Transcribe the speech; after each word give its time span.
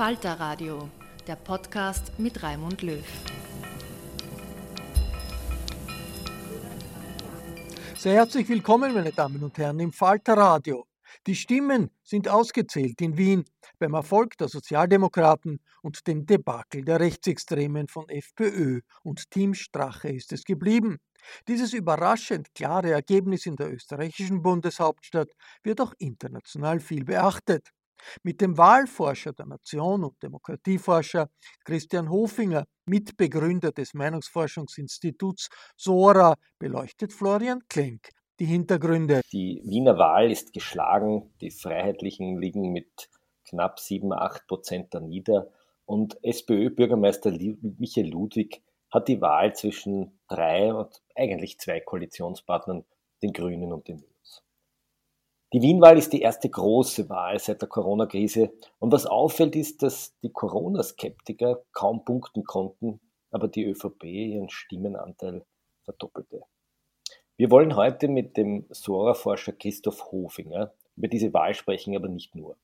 Falter 0.00 0.40
Radio, 0.40 0.88
der 1.26 1.36
Podcast 1.36 2.18
mit 2.18 2.42
Raimund 2.42 2.80
Löw. 2.80 3.04
Sehr 7.98 8.14
herzlich 8.14 8.48
willkommen, 8.48 8.94
meine 8.94 9.12
Damen 9.12 9.44
und 9.44 9.58
Herren, 9.58 9.78
im 9.78 9.92
Falter 9.92 10.38
Radio. 10.38 10.86
Die 11.26 11.34
Stimmen 11.34 11.90
sind 12.02 12.28
ausgezählt 12.28 12.98
in 13.02 13.18
Wien 13.18 13.44
beim 13.78 13.92
Erfolg 13.92 14.38
der 14.38 14.48
Sozialdemokraten 14.48 15.60
und 15.82 16.06
dem 16.06 16.24
Debakel 16.24 16.82
der 16.82 16.98
Rechtsextremen 16.98 17.86
von 17.86 18.08
FPÖ 18.08 18.80
und 19.02 19.30
Team 19.30 19.52
Strache 19.52 20.08
ist 20.08 20.32
es 20.32 20.44
geblieben. 20.44 20.96
Dieses 21.46 21.74
überraschend 21.74 22.54
klare 22.54 22.90
Ergebnis 22.92 23.44
in 23.44 23.56
der 23.56 23.70
österreichischen 23.70 24.40
Bundeshauptstadt 24.40 25.28
wird 25.62 25.78
auch 25.82 25.92
international 25.98 26.80
viel 26.80 27.04
beachtet. 27.04 27.68
Mit 28.22 28.40
dem 28.40 28.56
Wahlforscher 28.58 29.32
der 29.32 29.46
Nation 29.46 30.04
und 30.04 30.22
Demokratieforscher 30.22 31.28
Christian 31.64 32.10
Hofinger, 32.10 32.64
Mitbegründer 32.86 33.72
des 33.72 33.94
Meinungsforschungsinstituts 33.94 35.48
SORA, 35.76 36.34
beleuchtet 36.58 37.12
Florian 37.12 37.60
Klenk 37.68 38.10
die 38.40 38.46
Hintergründe. 38.46 39.20
Die 39.32 39.60
Wiener 39.64 39.98
Wahl 39.98 40.30
ist 40.30 40.54
geschlagen, 40.54 41.30
die 41.42 41.50
Freiheitlichen 41.50 42.40
liegen 42.40 42.72
mit 42.72 43.10
knapp 43.44 43.78
7, 43.78 44.12
8 44.12 44.46
Prozent 44.46 44.94
da 44.94 45.00
nieder 45.00 45.50
und 45.84 46.18
SPÖ-Bürgermeister 46.24 47.32
Michael 47.32 48.08
Ludwig 48.08 48.62
hat 48.90 49.08
die 49.08 49.20
Wahl 49.20 49.54
zwischen 49.54 50.18
drei 50.28 50.72
und 50.72 51.02
eigentlich 51.14 51.58
zwei 51.58 51.80
Koalitionspartnern, 51.80 52.84
den 53.22 53.32
Grünen 53.32 53.72
und 53.72 53.88
den 53.88 54.02
die 55.52 55.62
Wienwahl 55.62 55.98
ist 55.98 56.12
die 56.12 56.22
erste 56.22 56.48
große 56.48 57.08
Wahl 57.08 57.38
seit 57.40 57.60
der 57.60 57.68
Corona-Krise. 57.68 58.52
Und 58.78 58.92
was 58.92 59.06
auffällt, 59.06 59.56
ist, 59.56 59.82
dass 59.82 60.16
die 60.22 60.30
Corona-Skeptiker 60.30 61.62
kaum 61.72 62.04
punkten 62.04 62.44
konnten, 62.44 63.00
aber 63.32 63.48
die 63.48 63.64
ÖVP 63.64 64.04
ihren 64.04 64.48
Stimmenanteil 64.48 65.44
verdoppelte. 65.84 66.42
Wir 67.36 67.50
wollen 67.50 67.74
heute 67.74 68.06
mit 68.06 68.36
dem 68.36 68.66
Sora-Forscher 68.70 69.52
Christoph 69.52 70.12
Hofinger 70.12 70.72
über 70.96 71.08
diese 71.08 71.32
Wahl 71.32 71.54
sprechen, 71.54 71.96
aber 71.96 72.08
nicht 72.08 72.34
nur. 72.34 72.56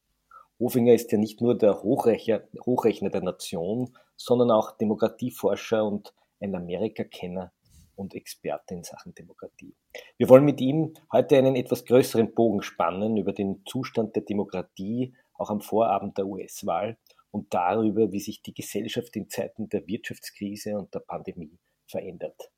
Hofinger 0.61 0.95
ist 0.95 1.11
ja 1.11 1.19
nicht 1.19 1.41
nur 1.41 1.57
der 1.57 1.83
Hochrechner, 1.83 2.43
Hochrechner 2.65 3.11
der 3.11 3.23
Nation, 3.23 3.97
sondern 4.17 4.51
auch 4.51 4.73
Demokratieforscher 4.73 5.85
und 5.85 6.15
ein 6.41 6.55
Amerika-Kenner 6.55 7.53
und 7.97 8.15
Experte 8.15 8.75
in 8.75 8.85
Sachen 8.85 9.15
Demokratie. 9.15 9.75
Wir 10.17 10.29
wollen 10.29 10.45
mit 10.45 10.61
ihm 10.61 10.95
heute 11.13 11.37
einen 11.37 11.57
etwas 11.57 11.85
größeren 11.85 12.35
Bogen 12.35 12.63
spannen 12.63 13.17
über 13.17 13.33
den 13.33 13.63
Zustand 13.67 14.15
der 14.15 14.23
Demokratie, 14.23 15.15
auch 15.35 15.51
am 15.51 15.61
Vorabend 15.61 16.17
der 16.19 16.27
US-Wahl 16.27 16.99
und 17.31 17.53
darüber, 17.53 18.13
wie 18.13 18.21
sich 18.21 18.43
die 18.43 18.55
Gesellschaft 18.55 19.17
in 19.17 19.29
Zeiten 19.29 19.69
der 19.69 19.87
Wirtschaftskrise 19.87 20.79
und 20.79 20.95
der 20.95 21.01
Pandemie 21.01 21.59
verändert. 21.87 22.51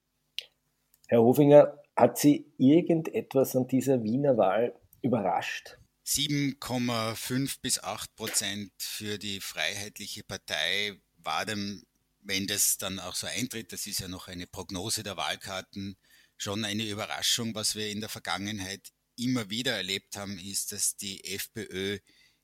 Herr 1.09 1.23
Hofinger, 1.23 1.79
hat 1.97 2.19
Sie 2.19 2.53
irgendetwas 2.59 3.57
an 3.57 3.67
dieser 3.67 4.03
Wiener 4.03 4.37
Wahl 4.37 4.75
überrascht? 5.03 5.79
7,5 6.07 7.61
bis 7.61 7.83
8 7.83 8.15
Prozent 8.15 8.73
für 8.79 9.19
die 9.19 9.41
Freiheitliche 9.41 10.23
Partei 10.23 10.93
war 11.17 11.45
dem 11.45 11.83
wenn 12.29 12.47
das 12.47 12.77
dann 12.77 13.01
auch 13.01 13.15
so 13.15 13.27
eintritt, 13.27 13.73
das 13.73 13.87
ist 13.87 14.01
ja 14.01 14.09
noch 14.09 14.29
eine 14.29 14.47
Prognose 14.47 15.03
der 15.03 15.17
Wahlkarten, 15.17 15.97
schon 16.37 16.65
eine 16.65 16.85
Überraschung. 16.85 17.55
Was 17.55 17.75
wir 17.75 17.89
in 17.89 18.01
der 18.01 18.11
Vergangenheit 18.11 18.93
immer 19.17 19.49
wieder 19.51 19.73
erlebt 19.77 20.17
haben, 20.17 20.39
ist, 20.39 20.73
dass 20.73 20.97
die 20.97 21.25
FPÖ 21.25 21.99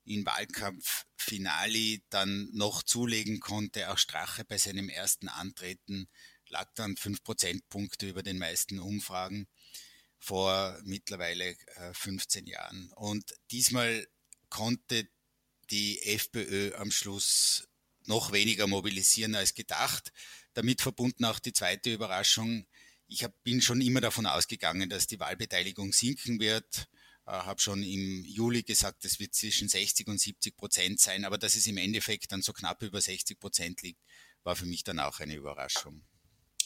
in 0.05 0.25
Wahlkampffinale 0.25 2.01
dann 2.09 2.49
noch 2.53 2.83
zulegen 2.83 3.41
konnte. 3.41 3.91
Auch 3.91 3.99
Strache 3.99 4.45
bei 4.45 4.57
seinem 4.57 4.89
ersten 4.89 5.29
Antreten 5.29 6.09
lag 6.49 6.73
dann 6.75 6.97
fünf 6.97 7.23
Prozentpunkte 7.23 8.09
über 8.09 8.23
den 8.23 8.39
meisten 8.39 8.79
Umfragen 8.79 9.47
vor 10.19 10.79
mittlerweile 10.85 11.57
15 11.93 12.47
äh, 12.47 12.51
Jahren. 12.51 12.91
Und 12.97 13.35
diesmal 13.51 14.07
konnte 14.49 15.09
die 15.71 16.03
FPÖ 16.03 16.75
am 16.77 16.91
Schluss 16.91 17.69
noch 18.07 18.33
weniger 18.33 18.67
mobilisieren 18.67 19.35
als 19.35 19.55
gedacht. 19.55 20.13
Damit 20.55 20.81
verbunden 20.81 21.25
auch 21.25 21.39
die 21.39 21.53
zweite 21.53 21.93
Überraschung. 21.93 22.67
Ich 23.07 23.25
hab, 23.25 23.33
bin 23.43 23.61
schon 23.61 23.81
immer 23.81 24.01
davon 24.01 24.27
ausgegangen, 24.27 24.89
dass 24.89 25.07
die 25.07 25.21
Wahlbeteiligung 25.21 25.93
sinken 25.93 26.41
wird. 26.41 26.89
Äh, 27.27 27.33
habe 27.33 27.61
schon 27.61 27.83
im 27.83 28.25
Juli 28.25 28.63
gesagt, 28.63 29.05
es 29.05 29.19
wird 29.19 29.35
zwischen 29.35 29.69
60 29.69 30.09
und 30.09 30.21
70 30.21 30.57
Prozent 30.57 31.01
sein, 31.01 31.25
aber 31.25 31.39
dass 31.39 31.57
es 31.57 31.67
im 31.67 31.79
Endeffekt 31.79 32.33
dann 32.33 32.43
so 32.43 32.53
knapp 32.53 32.83
über 32.83 33.01
60 33.01 33.39
Prozent 33.39 33.83
liegt, 33.83 34.01
war 34.43 34.57
für 34.57 34.67
mich 34.67 34.85
dann 34.85 34.99
auch 35.01 35.21
eine 35.21 35.35
Überraschung. 35.35 36.03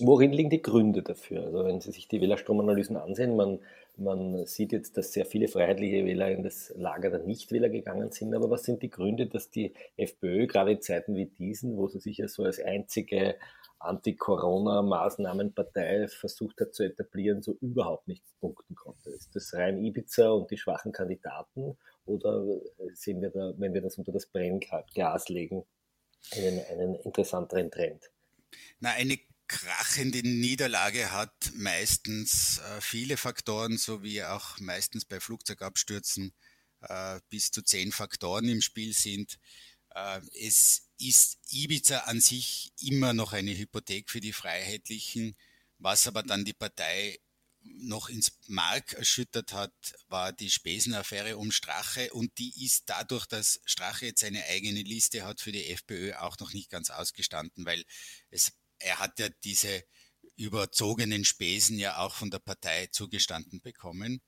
Worin 0.01 0.33
liegen 0.33 0.51
die 0.51 0.63
Gründe 0.63 1.03
dafür? 1.03 1.45
Also 1.45 1.65
wenn 1.65 1.81
Sie 1.81 1.91
sich 1.91 2.09
die 2.09 2.21
Wählerstromanalysen 2.21 2.97
ansehen, 2.97 3.37
man 3.37 3.61
man 3.99 4.47
sieht 4.47 4.73
jetzt, 4.73 4.97
dass 4.97 5.13
sehr 5.13 5.27
viele 5.27 5.49
freiheitliche 5.49 6.05
Wähler 6.05 6.31
in 6.31 6.43
das 6.43 6.73
Lager 6.77 7.11
der 7.11 7.21
Nichtwähler 7.21 7.69
gegangen 7.69 8.11
sind. 8.11 8.35
Aber 8.35 8.51
was 8.51 8.65
sind 8.65 8.83
die 8.83 8.91
Gründe, 8.91 9.27
dass 9.27 9.51
die 9.51 9.75
FPÖ 9.97 10.47
gerade 10.47 10.73
in 10.73 10.81
Zeiten 10.81 11.15
wie 11.17 11.27
diesen, 11.27 11.77
wo 11.77 11.87
sie 11.89 12.01
sich 12.01 12.17
ja 12.19 12.29
so 12.29 12.45
als 12.45 12.61
einzige 12.61 13.37
Anti-Corona-Maßnahmenpartei 13.81 16.09
versucht 16.09 16.61
hat 16.61 16.75
zu 16.75 16.83
etablieren, 16.85 17.43
so 17.43 17.57
überhaupt 17.61 18.09
nicht 18.09 18.25
punkten 18.41 18.75
konnte. 18.75 19.11
Ist 19.11 19.37
das 19.37 19.55
rein 19.55 19.85
Ibiza 19.85 20.31
und 20.31 20.51
die 20.51 20.59
schwachen 20.59 20.91
Kandidaten 20.93 21.79
oder 22.05 22.45
sehen 22.95 23.23
wir 23.23 23.31
da, 23.31 23.53
wenn 23.57 23.75
wir 23.75 23.83
das 23.83 23.99
unter 23.99 24.11
das 24.13 24.27
Brennglas 24.27 25.29
legen, 25.29 25.65
einen, 26.35 26.61
einen 26.71 26.97
interessanteren 26.97 27.71
Trend? 27.71 28.11
Na, 28.81 28.91
eine 28.91 29.19
krachende 29.49 30.23
Niederlage 30.23 31.11
hat 31.11 31.53
meistens 31.55 32.59
äh, 32.59 32.81
viele 32.81 33.17
Faktoren, 33.17 33.79
so 33.79 34.03
wie 34.03 34.23
auch 34.23 34.61
meistens 34.61 35.05
bei 35.05 35.21
Flugzeugabstürzen 35.21 36.33
äh, 36.83 37.21
bis 37.31 37.51
zu 37.51 37.63
zehn 37.63 37.91
Faktoren 37.91 38.49
im 38.49 38.61
Spiel 38.61 38.93
sind. 38.93 39.39
Äh, 39.95 40.21
es 40.41 40.89
ist 40.99 41.39
Ibiza 41.51 42.01
an 42.01 42.21
sich 42.21 42.73
immer 42.81 43.15
noch 43.15 43.33
eine 43.33 43.57
Hypothek 43.57 44.11
für 44.11 44.21
die 44.21 44.33
Freiheitlichen. 44.33 45.37
Was 45.79 46.07
aber 46.07 46.23
dann 46.23 46.45
die 46.45 46.55
Partei 46.55 47.19
noch 47.63 48.09
ins 48.09 48.33
Mark 48.47 48.95
erschüttert 48.95 49.53
hat, 49.53 49.73
war 50.09 50.33
die 50.33 50.51
Spesenaffäre 50.51 51.37
um 51.37 51.53
Strache 51.53 52.13
und 52.13 52.37
die 52.39 52.65
ist 52.65 52.85
dadurch, 52.87 53.27
dass 53.27 53.61
Strache 53.65 54.07
jetzt 54.07 54.25
eine 54.25 54.45
eigene 54.45 54.83
Liste 54.83 55.25
hat 55.25 55.41
für 55.41 55.53
die 55.53 55.67
FPÖ 55.67 56.15
auch 56.15 56.39
noch 56.39 56.53
nicht 56.53 56.71
ganz 56.71 56.91
ausgestanden, 56.91 57.67
weil 57.67 57.85
es, 58.31 58.53
er 58.79 58.99
hat 58.99 59.19
ja 59.19 59.29
diese 59.45 59.85
überzogenen 60.37 61.25
Spesen 61.25 61.79
ja 61.79 61.99
auch 61.99 62.15
von 62.15 62.31
der 62.31 62.39
Partei 62.39 62.87
zugestanden 62.87 63.61
bekommen. 63.61 64.21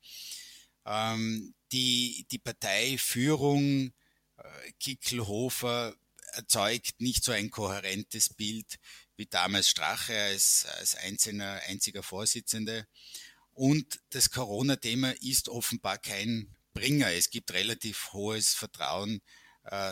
Ähm, 0.85 1.53
die, 1.71 2.25
die 2.31 2.39
Parteiführung 2.39 3.93
äh, 4.37 4.71
Kickelhofer 4.79 5.95
erzeugt 6.33 6.99
nicht 6.99 7.23
so 7.23 7.31
ein 7.31 7.49
kohärentes 7.49 8.33
Bild 8.33 8.79
wie 9.15 9.25
damals 9.25 9.69
Strache 9.69 10.17
als, 10.17 10.65
als 10.77 10.95
einzelner, 10.95 11.61
einziger 11.67 12.03
Vorsitzende. 12.03 12.87
Und 13.53 13.99
das 14.09 14.31
Corona-Thema 14.31 15.11
ist 15.21 15.49
offenbar 15.49 15.97
kein 15.97 16.55
Bringer. 16.73 17.11
Es 17.11 17.29
gibt 17.29 17.51
relativ 17.51 18.13
hohes 18.13 18.53
Vertrauen 18.53 19.21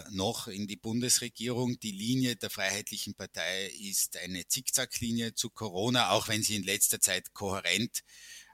noch 0.10 0.48
in 0.48 0.68
die 0.68 0.78
Bundesregierung. 0.78 1.80
Die 1.80 1.92
Linie 1.92 2.36
der 2.36 2.50
Freiheitlichen 2.50 3.14
Partei 3.14 3.68
ist 3.68 4.18
eine 4.18 4.48
Zickzacklinie 4.48 5.36
zu 5.36 5.50
Corona, 5.50 6.12
auch 6.12 6.28
wenn 6.28 6.42
sie 6.42 6.56
in 6.56 6.64
letzter 6.64 7.00
Zeit 7.00 7.34
kohärent 7.34 8.04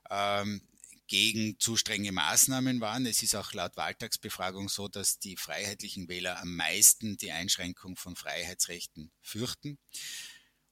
ähm, 0.09 0.61
gegen 1.07 1.59
zu 1.59 1.77
strenge 1.77 2.11
Maßnahmen 2.11 2.81
waren. 2.81 3.05
Es 3.05 3.23
ist 3.23 3.35
auch 3.35 3.53
laut 3.53 3.77
Wahltagsbefragung 3.77 4.67
so, 4.67 4.87
dass 4.87 5.19
die 5.19 5.37
freiheitlichen 5.37 6.09
Wähler 6.09 6.41
am 6.41 6.55
meisten 6.55 7.17
die 7.17 7.31
Einschränkung 7.31 7.95
von 7.95 8.15
Freiheitsrechten 8.15 9.11
fürchten. 9.21 9.77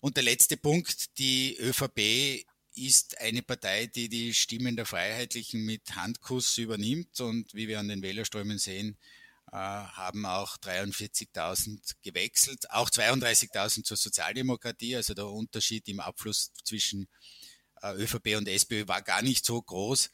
Und 0.02 0.18
der 0.18 0.24
letzte 0.24 0.58
Punkt, 0.58 1.18
die 1.20 1.56
ÖVP 1.58 2.46
ist 2.76 3.20
eine 3.20 3.44
Partei, 3.44 3.86
die 3.86 4.10
die 4.10 4.34
Stimmen 4.34 4.76
der 4.76 4.86
Freiheitlichen 4.86 5.64
mit 5.64 5.96
Handkuss 5.96 6.58
übernimmt. 6.58 7.22
Und 7.22 7.54
wie 7.54 7.68
wir 7.68 7.80
an 7.80 7.88
den 7.88 8.02
Wählerströmen 8.02 8.58
sehen, 8.58 8.98
äh, 8.98 9.23
haben 9.58 10.26
auch 10.26 10.58
43.000 10.58 11.94
gewechselt, 12.02 12.70
auch 12.72 12.90
32.000 12.90 13.84
zur 13.84 13.98
Sozialdemokratie. 13.98 14.96
Also 14.96 15.14
der 15.14 15.28
Unterschied 15.28 15.88
im 15.90 16.00
Abfluss 16.00 16.52
zwischen 16.64 17.08
äh, 17.82 17.94
ÖVP 17.96 18.36
und 18.38 18.48
SPÖ 18.48 18.88
war 18.88 19.02
gar 19.02 19.22
nicht 19.22 19.46
so 19.46 19.62
groß. 19.62 20.10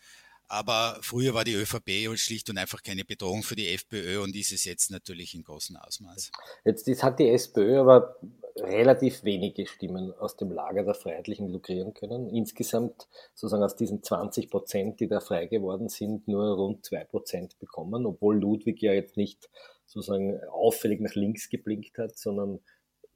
Aber 0.52 0.98
früher 1.02 1.36
war 1.36 1.44
die 1.44 1.54
ÖVP 1.54 2.18
schlicht 2.18 2.50
und 2.50 2.58
einfach 2.58 2.82
keine 2.82 3.06
Bedrohung 3.06 3.44
für 3.44 3.56
die 3.56 3.68
FPÖ 3.68 4.20
und 4.20 4.36
ist 4.36 4.52
es 4.52 4.66
jetzt 4.66 4.90
natürlich 4.90 5.36
in 5.36 5.44
großem 5.44 5.76
Ausmaß. 5.76 6.32
Jetzt 6.66 7.04
hat 7.04 7.20
die 7.20 7.30
SPÖ 7.30 7.80
aber 7.80 8.16
relativ 8.62 9.24
wenige 9.24 9.66
Stimmen 9.66 10.14
aus 10.14 10.38
dem 10.38 10.52
Lager 10.52 10.84
der 10.84 10.94
Freiheitlichen 10.94 11.50
lukrieren 11.50 11.94
können. 11.94 12.30
Insgesamt 12.30 13.08
sozusagen 13.34 13.64
aus 13.64 13.76
diesen 13.76 14.04
20 14.04 14.50
Prozent, 14.50 15.00
die 15.00 15.08
da 15.08 15.20
frei 15.20 15.46
geworden 15.46 15.90
sind, 15.90 16.28
nur 16.28 16.56
rund 16.56 16.86
zwei 16.86 17.04
Prozent 17.04 17.58
bekommen, 17.60 18.06
obwohl 18.06 18.40
Ludwig 18.40 18.82
ja 18.82 18.94
jetzt 18.94 19.18
nicht 19.18 19.50
sozusagen 19.86 20.40
auffällig 20.46 21.02
nach 21.02 21.16
links 21.16 21.50
geblinkt 21.50 21.98
hat, 21.98 22.18
sondern 22.18 22.60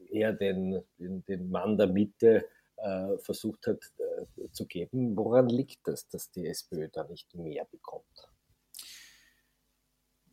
eher 0.10 0.34
den, 0.34 0.84
den, 0.98 1.24
den 1.26 1.50
Mann 1.50 1.78
der 1.78 1.88
Mitte 1.88 2.46
äh, 2.78 3.18
versucht 3.20 3.68
hat 3.68 3.80
äh, 3.98 4.50
zu 4.52 4.66
geben. 4.66 5.16
Woran 5.16 5.50
liegt 5.50 5.88
das, 5.88 6.08
dass 6.08 6.32
die 6.32 6.48
SPÖ 6.48 6.90
da 6.92 7.04
nicht 7.06 7.34
mehr 7.36 7.66
bekommt? 7.66 8.06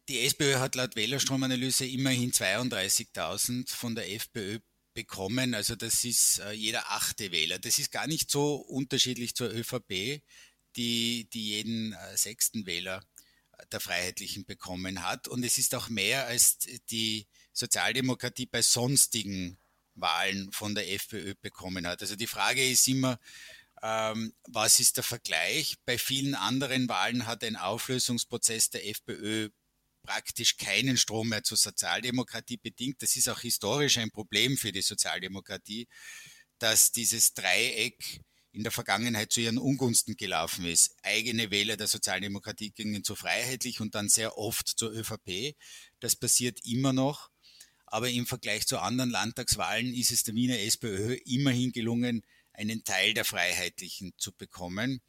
Die 0.09 0.27
SPÖ 0.27 0.57
hat 0.57 0.75
laut 0.75 0.97
Wählerstromanalyse 0.97 1.87
immerhin 1.87 2.33
32.000 2.33 3.73
von 3.73 3.95
der 3.95 4.11
FPÖ 4.13 4.59
bekommen. 4.95 5.55
Also 5.55 5.77
das 5.77 6.05
ist 6.05 6.41
äh, 6.41 6.53
jeder 6.53 6.91
achte 6.91 7.33
Wähler. 7.33 7.59
Das 7.59 7.79
ist 7.79 7.91
gar 7.91 8.07
nicht 8.07 8.31
so 8.31 8.57
unterschiedlich 8.57 9.35
zur 9.35 9.51
ÖVP, 9.51 10.23
die, 10.77 11.29
die 11.33 11.49
jeden 11.49 11.93
äh, 11.93 12.17
sechsten 12.17 12.67
Wähler 12.67 13.05
äh, 13.53 13.67
der 13.73 13.81
Freiheitlichen 13.81 14.45
bekommen 14.45 15.03
hat. 15.03 15.29
Und 15.29 15.45
es 15.45 15.59
ist 15.59 15.75
auch 15.75 15.89
mehr 15.89 16.27
als 16.27 16.59
die 16.91 17.27
Sozialdemokratie 17.53 18.47
bei 18.47 18.63
sonstigen 18.63 19.59
Wahlen 19.95 20.51
von 20.53 20.75
der 20.75 20.93
FPÖ 20.93 21.35
bekommen 21.41 21.87
hat. 21.87 22.01
Also 22.03 22.17
die 22.17 22.27
Frage 22.27 22.69
ist 22.69 22.87
immer, 22.89 23.19
ähm, 23.83 24.35
was 24.49 24.81
ist 24.81 24.97
der 24.97 25.05
Vergleich? 25.05 25.77
Bei 25.85 25.99
vielen 25.99 26.35
anderen 26.35 26.89
Wahlen 26.89 27.27
hat 27.27 27.45
ein 27.45 27.57
Auflösungsprozess 27.57 28.71
der 28.71 28.87
FPÖ 28.87 29.51
praktisch 30.03 30.57
keinen 30.57 30.97
Strom 30.97 31.29
mehr 31.29 31.43
zur 31.43 31.57
Sozialdemokratie 31.57 32.57
bedingt. 32.57 33.03
Das 33.03 33.17
ist 33.17 33.29
auch 33.29 33.41
historisch 33.41 33.99
ein 33.99 34.11
Problem 34.11 34.57
für 34.57 34.73
die 34.73 34.83
Sozialdemokratie, 34.83 35.87
dass 36.59 36.93
dieses 36.93 37.35
Dreieck 37.35 38.21
in 38.53 38.63
der 38.65 38.73
Vergangenheit 38.73 39.33
zu 39.33 39.41
ihren 39.41 39.59
Ungunsten 39.59 40.17
gelaufen 40.17 40.65
ist. 40.65 40.97
Eigene 41.03 41.51
Wähler 41.51 41.77
der 41.77 41.87
Sozialdemokratie 41.87 42.71
gingen 42.71 43.05
zu 43.05 43.15
Freiheitlich 43.15 43.81
und 43.81 43.95
dann 43.95 44.09
sehr 44.09 44.37
oft 44.39 44.67
zur 44.69 44.93
ÖVP. 44.93 45.55
Das 46.01 46.17
passiert 46.17 46.59
immer 46.65 46.93
noch. 46.93 47.31
Aber 47.87 48.09
im 48.09 48.27
Vergleich 48.27 48.67
zu 48.67 48.79
anderen 48.79 49.11
Landtagswahlen 49.11 49.93
ist 49.95 50.13
es 50.13 50.23
der 50.23 50.35
Wiener 50.35 50.59
SPÖ 50.61 51.17
immerhin 51.25 51.73
gelungen, 51.73 52.23
einen 52.53 52.85
Teil 52.85 53.15
der 53.15 53.25
Freiheitlichen 53.25 54.13
zu 54.17 54.33
bekommen. 54.33 55.01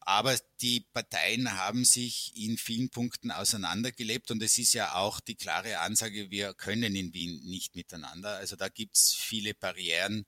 Aber 0.00 0.36
die 0.60 0.86
Parteien 0.92 1.58
haben 1.58 1.84
sich 1.84 2.32
in 2.34 2.56
vielen 2.56 2.90
Punkten 2.90 3.30
auseinandergelebt 3.30 4.30
und 4.30 4.42
es 4.42 4.58
ist 4.58 4.72
ja 4.72 4.94
auch 4.94 5.20
die 5.20 5.36
klare 5.36 5.78
Ansage, 5.80 6.30
wir 6.30 6.54
können 6.54 6.96
in 6.96 7.12
Wien 7.12 7.40
nicht 7.44 7.76
miteinander. 7.76 8.36
Also 8.36 8.56
da 8.56 8.68
gibt 8.68 8.96
es 8.96 9.12
viele 9.12 9.54
Barrieren, 9.54 10.26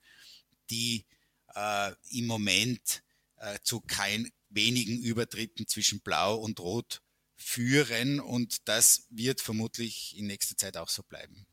die 0.71 1.07
äh, 1.55 1.93
im 2.11 2.27
Moment 2.27 3.03
äh, 3.37 3.59
zu 3.63 3.81
kein, 3.81 4.31
wenigen 4.51 4.99
Übertritten 4.99 5.67
zwischen 5.67 6.01
Blau 6.01 6.37
und 6.37 6.61
Rot 6.61 7.01
führen 7.37 8.21
und 8.21 8.69
das 8.69 9.07
wird 9.11 9.41
vermutlich 9.41 10.17
in 10.17 10.27
nächster 10.27 10.57
Zeit 10.57 10.77
auch 10.77 10.89
so 10.89 11.03
bleiben. 11.03 11.47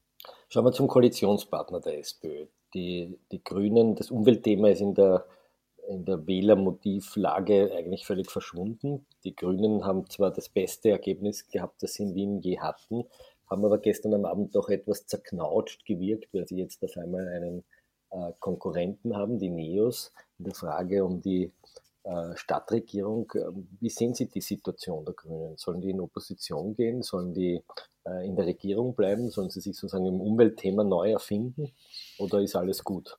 Schauen 0.49 0.65
wir 0.65 0.71
zum 0.71 0.87
Koalitionspartner 0.87 1.79
der 1.79 1.99
SPÖ. 1.99 2.47
Die, 2.73 3.17
die 3.31 3.43
Grünen, 3.43 3.95
das 3.95 4.11
Umweltthema 4.11 4.69
ist 4.69 4.81
in 4.81 4.93
der, 4.93 5.25
in 5.89 6.05
der 6.05 6.27
Wählermotivlage 6.27 7.71
eigentlich 7.75 8.05
völlig 8.05 8.29
verschwunden. 8.29 9.05
Die 9.23 9.35
Grünen 9.35 9.85
haben 9.85 10.09
zwar 10.09 10.31
das 10.31 10.47
beste 10.47 10.91
Ergebnis 10.91 11.47
gehabt, 11.47 11.81
das 11.81 11.93
sie 11.93 12.03
in 12.03 12.15
Wien 12.15 12.39
je 12.41 12.59
hatten, 12.59 13.05
haben 13.49 13.65
aber 13.65 13.79
gestern 13.79 14.13
am 14.13 14.25
Abend 14.25 14.55
doch 14.55 14.69
etwas 14.69 15.07
zerknautscht 15.07 15.85
gewirkt, 15.85 16.33
weil 16.33 16.47
sie 16.47 16.57
jetzt 16.57 16.83
auf 16.83 16.95
einmal 16.95 17.27
einen 17.27 17.63
äh, 18.11 18.31
Konkurrenten 18.39 19.15
haben, 19.15 19.39
die 19.39 19.49
Neos, 19.49 20.13
in 20.37 20.45
der 20.45 20.53
Frage 20.53 21.03
um 21.03 21.21
die 21.21 21.51
äh, 22.03 22.35
Stadtregierung. 22.35 23.31
Ähm, 23.35 23.67
wie 23.79 23.89
sehen 23.89 24.13
Sie 24.13 24.27
die 24.27 24.41
Situation 24.41 25.05
der 25.05 25.15
Grünen? 25.15 25.57
Sollen 25.57 25.81
die 25.81 25.89
in 25.89 25.99
Opposition 25.99 26.75
gehen? 26.75 27.01
Sollen 27.01 27.33
die 27.33 27.63
äh, 28.05 28.25
in 28.27 28.35
der 28.35 28.45
Regierung 28.45 28.93
bleiben? 28.93 29.31
Sollen 29.31 29.49
sie 29.49 29.59
sich 29.59 29.75
sozusagen 29.75 30.05
im 30.05 30.21
Umweltthema 30.21 30.83
neu 30.83 31.11
erfinden? 31.11 31.71
Oder 32.19 32.41
ist 32.41 32.55
alles 32.55 32.83
gut? 32.83 33.17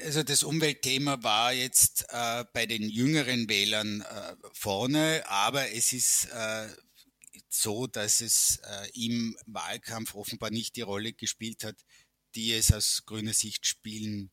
Also 0.00 0.22
das 0.22 0.44
Umweltthema 0.44 1.22
war 1.24 1.52
jetzt 1.52 2.06
äh, 2.10 2.44
bei 2.52 2.66
den 2.66 2.88
jüngeren 2.88 3.48
Wählern 3.48 4.02
äh, 4.02 4.36
vorne, 4.52 5.24
aber 5.26 5.72
es 5.72 5.92
ist 5.92 6.26
äh, 6.26 6.68
so, 7.48 7.88
dass 7.88 8.20
es 8.20 8.58
äh, 8.58 8.90
im 8.94 9.36
Wahlkampf 9.46 10.14
offenbar 10.14 10.50
nicht 10.50 10.76
die 10.76 10.82
Rolle 10.82 11.12
gespielt 11.12 11.64
hat, 11.64 11.76
die 12.36 12.52
es 12.52 12.72
aus 12.72 13.02
grüner 13.06 13.32
Sicht 13.32 13.66
spielen 13.66 14.30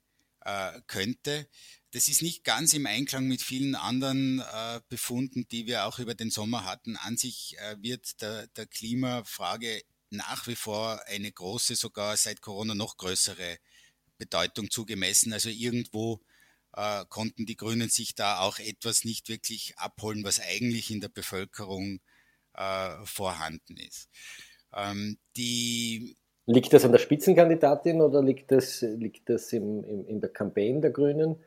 könnte. 0.85 1.49
Das 1.89 2.07
ist 2.07 2.21
nicht 2.21 2.43
ganz 2.43 2.75
im 2.75 2.85
Einklang 2.85 3.25
mit 3.25 3.41
vielen 3.41 3.73
anderen 3.73 4.41
äh, 4.41 4.79
Befunden, 4.89 5.47
die 5.47 5.65
wir 5.65 5.85
auch 5.85 5.97
über 5.97 6.13
den 6.13 6.29
Sommer 6.29 6.65
hatten. 6.65 6.97
An 6.97 7.17
sich 7.17 7.57
äh, 7.57 7.77
wird 7.79 8.21
der, 8.21 8.45
der 8.47 8.67
Klimafrage 8.67 9.81
nach 10.11 10.45
wie 10.45 10.55
vor 10.55 11.01
eine 11.07 11.31
große, 11.31 11.75
sogar 11.75 12.15
seit 12.15 12.41
Corona 12.41 12.75
noch 12.75 12.97
größere 12.97 13.57
Bedeutung 14.17 14.69
zugemessen. 14.69 15.33
Also 15.33 15.49
irgendwo 15.49 16.21
äh, 16.73 17.05
konnten 17.09 17.45
die 17.45 17.57
Grünen 17.57 17.89
sich 17.89 18.15
da 18.15 18.39
auch 18.39 18.59
etwas 18.59 19.03
nicht 19.05 19.29
wirklich 19.29 19.77
abholen, 19.77 20.23
was 20.23 20.39
eigentlich 20.39 20.91
in 20.91 21.01
der 21.01 21.09
Bevölkerung 21.09 21.99
äh, 22.53 23.05
vorhanden 23.05 23.77
ist. 23.77 24.09
Ähm, 24.73 25.17
die 25.37 26.17
Liegt 26.47 26.73
das 26.73 26.85
an 26.85 26.91
der 26.91 26.99
Spitzenkandidatin 26.99 28.01
oder 28.01 28.21
liegt 28.21 28.51
das, 28.51 28.81
liegt 28.81 29.29
das 29.29 29.51
im, 29.51 29.83
im, 29.83 30.05
in 30.05 30.21
der 30.21 30.29
Campaign 30.29 30.79
der 30.79 30.91
Grünen? 30.91 31.43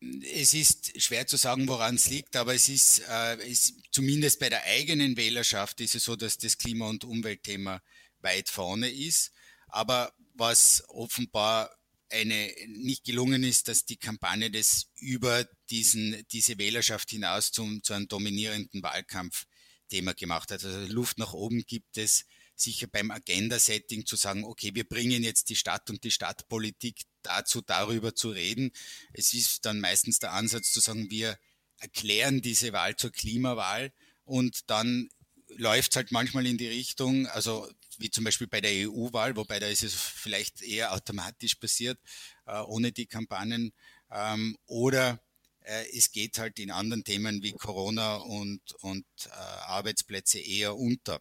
Es 0.00 0.54
ist 0.54 1.00
schwer 1.00 1.26
zu 1.26 1.36
sagen, 1.36 1.68
woran 1.68 1.94
es 1.94 2.10
liegt, 2.10 2.34
aber 2.34 2.54
es 2.54 2.68
ist, 2.68 3.04
äh, 3.08 3.48
ist 3.48 3.74
zumindest 3.92 4.40
bei 4.40 4.48
der 4.48 4.64
eigenen 4.64 5.16
Wählerschaft 5.16 5.80
ist 5.80 5.94
es 5.94 6.04
so, 6.04 6.16
dass 6.16 6.36
das 6.36 6.58
Klima- 6.58 6.88
und 6.88 7.04
Umweltthema 7.04 7.80
weit 8.20 8.48
vorne 8.48 8.90
ist. 8.90 9.32
Aber 9.68 10.12
was 10.36 10.84
offenbar 10.88 11.70
eine 12.10 12.52
nicht 12.68 13.04
gelungen 13.04 13.42
ist, 13.42 13.68
dass 13.68 13.84
die 13.84 13.96
Kampagne 13.96 14.50
das 14.50 14.86
über 14.96 15.44
diesen, 15.70 16.24
diese 16.30 16.58
Wählerschaft 16.58 17.10
hinaus 17.10 17.50
zum, 17.50 17.82
zu 17.82 17.94
einem 17.94 18.08
dominierenden 18.08 18.82
Wahlkampfthema 18.82 20.12
gemacht 20.12 20.50
hat. 20.52 20.64
Also 20.64 20.92
Luft 20.92 21.18
nach 21.18 21.32
oben 21.32 21.64
gibt 21.66 21.98
es 21.98 22.24
sicher 22.54 22.86
beim 22.86 23.10
Agenda-Setting 23.10 24.06
zu 24.06 24.16
sagen, 24.16 24.44
okay, 24.44 24.70
wir 24.74 24.84
bringen 24.84 25.22
jetzt 25.22 25.50
die 25.50 25.56
Stadt 25.56 25.90
und 25.90 26.04
die 26.04 26.10
Stadtpolitik 26.10 27.02
dazu, 27.22 27.60
darüber 27.60 28.14
zu 28.14 28.30
reden. 28.30 28.70
Es 29.12 29.34
ist 29.34 29.66
dann 29.66 29.80
meistens 29.80 30.18
der 30.18 30.32
Ansatz 30.32 30.72
zu 30.72 30.80
sagen, 30.80 31.10
wir 31.10 31.38
erklären 31.78 32.40
diese 32.40 32.72
Wahl 32.72 32.96
zur 32.96 33.12
Klimawahl 33.12 33.92
und 34.24 34.70
dann 34.70 35.10
läuft 35.48 35.92
es 35.92 35.96
halt 35.96 36.12
manchmal 36.12 36.46
in 36.46 36.58
die 36.58 36.68
Richtung, 36.68 37.26
also 37.28 37.68
wie 37.98 38.10
zum 38.10 38.24
Beispiel 38.24 38.46
bei 38.46 38.60
der 38.60 38.88
EU-Wahl, 38.88 39.36
wobei 39.36 39.58
da 39.58 39.66
ist 39.66 39.82
es 39.82 39.94
vielleicht 39.94 40.62
eher 40.62 40.92
automatisch 40.92 41.54
passiert, 41.54 41.98
äh, 42.46 42.60
ohne 42.60 42.92
die 42.92 43.06
Kampagnen. 43.06 43.72
Ähm, 44.10 44.56
oder 44.66 45.18
äh, 45.60 45.84
es 45.96 46.12
geht 46.12 46.38
halt 46.38 46.58
in 46.58 46.70
anderen 46.70 47.04
Themen 47.04 47.42
wie 47.42 47.52
Corona 47.52 48.16
und, 48.16 48.60
und 48.82 49.04
äh, 49.26 49.66
Arbeitsplätze 49.66 50.38
eher 50.38 50.76
unter. 50.76 51.18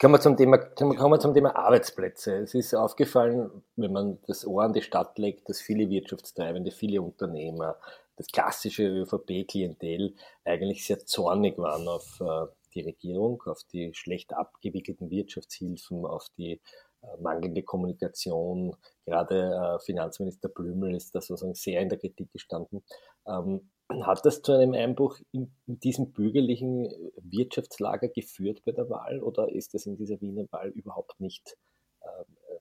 Kommen 0.00 0.14
wir, 0.14 0.20
zum 0.20 0.36
Thema, 0.36 0.58
kommen 0.58 0.96
wir 0.98 1.20
zum 1.20 1.34
Thema 1.34 1.56
Arbeitsplätze. 1.56 2.36
Es 2.36 2.54
ist 2.54 2.74
aufgefallen, 2.74 3.50
wenn 3.76 3.92
man 3.92 4.18
das 4.26 4.46
Ohr 4.46 4.62
an 4.62 4.72
die 4.72 4.82
Stadt 4.82 5.18
legt, 5.18 5.48
dass 5.48 5.60
viele 5.60 5.90
Wirtschaftstreibende, 5.90 6.70
viele 6.70 7.02
Unternehmer, 7.02 7.76
das 8.16 8.28
klassische 8.28 8.86
ÖVP-Klientel 8.86 10.14
eigentlich 10.44 10.86
sehr 10.86 11.04
zornig 11.04 11.58
waren 11.58 11.88
auf 11.88 12.20
äh, 12.20 12.46
die 12.76 12.82
Regierung, 12.82 13.42
auf 13.46 13.64
die 13.72 13.92
schlecht 13.94 14.34
abgewickelten 14.34 15.10
Wirtschaftshilfen, 15.10 16.04
auf 16.04 16.28
die 16.36 16.60
äh, 17.02 17.20
mangelnde 17.20 17.62
Kommunikation. 17.62 18.76
Gerade 19.04 19.52
äh, 19.54 19.78
Finanzminister 19.84 20.48
Blümel 20.48 20.94
ist 20.94 21.14
da 21.14 21.20
sozusagen 21.20 21.54
sehr 21.54 21.80
in 21.80 21.88
der 21.88 21.98
Kritik 21.98 22.30
gestanden. 22.32 22.84
Ähm, 23.26 23.70
hat 23.88 24.24
das 24.24 24.42
zu 24.42 24.52
einem 24.52 24.74
Einbruch 24.74 25.18
in, 25.32 25.54
diesem 25.66 26.12
bürgerlichen 26.12 26.92
Wirtschaftslager 27.16 28.08
geführt 28.08 28.62
bei 28.64 28.72
der 28.72 28.90
Wahl 28.90 29.22
oder 29.22 29.50
ist 29.50 29.74
das 29.74 29.86
in 29.86 29.96
dieser 29.96 30.20
Wiener 30.20 30.46
Wahl 30.50 30.70
überhaupt 30.70 31.20
nicht 31.20 31.56
ähm, 32.02 32.36
äh, 32.48 32.58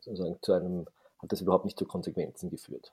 sozusagen 0.00 0.38
zu 0.40 0.52
einem, 0.52 0.86
hat 1.20 1.32
das 1.32 1.42
überhaupt 1.42 1.66
nicht 1.66 1.78
zu 1.78 1.84
Konsequenzen 1.84 2.50
geführt? 2.50 2.92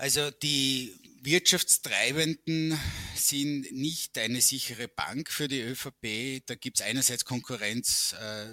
Also 0.00 0.30
die 0.30 0.94
Wirtschaftstreibenden 1.20 2.74
sind 3.14 3.70
nicht 3.70 4.16
eine 4.16 4.40
sichere 4.40 4.88
Bank 4.88 5.30
für 5.30 5.46
die 5.46 5.60
ÖVP. 5.60 6.42
Da 6.46 6.54
gibt 6.54 6.80
es 6.80 6.86
einerseits 6.86 7.26
Konkurrenz 7.26 8.14
äh, 8.18 8.46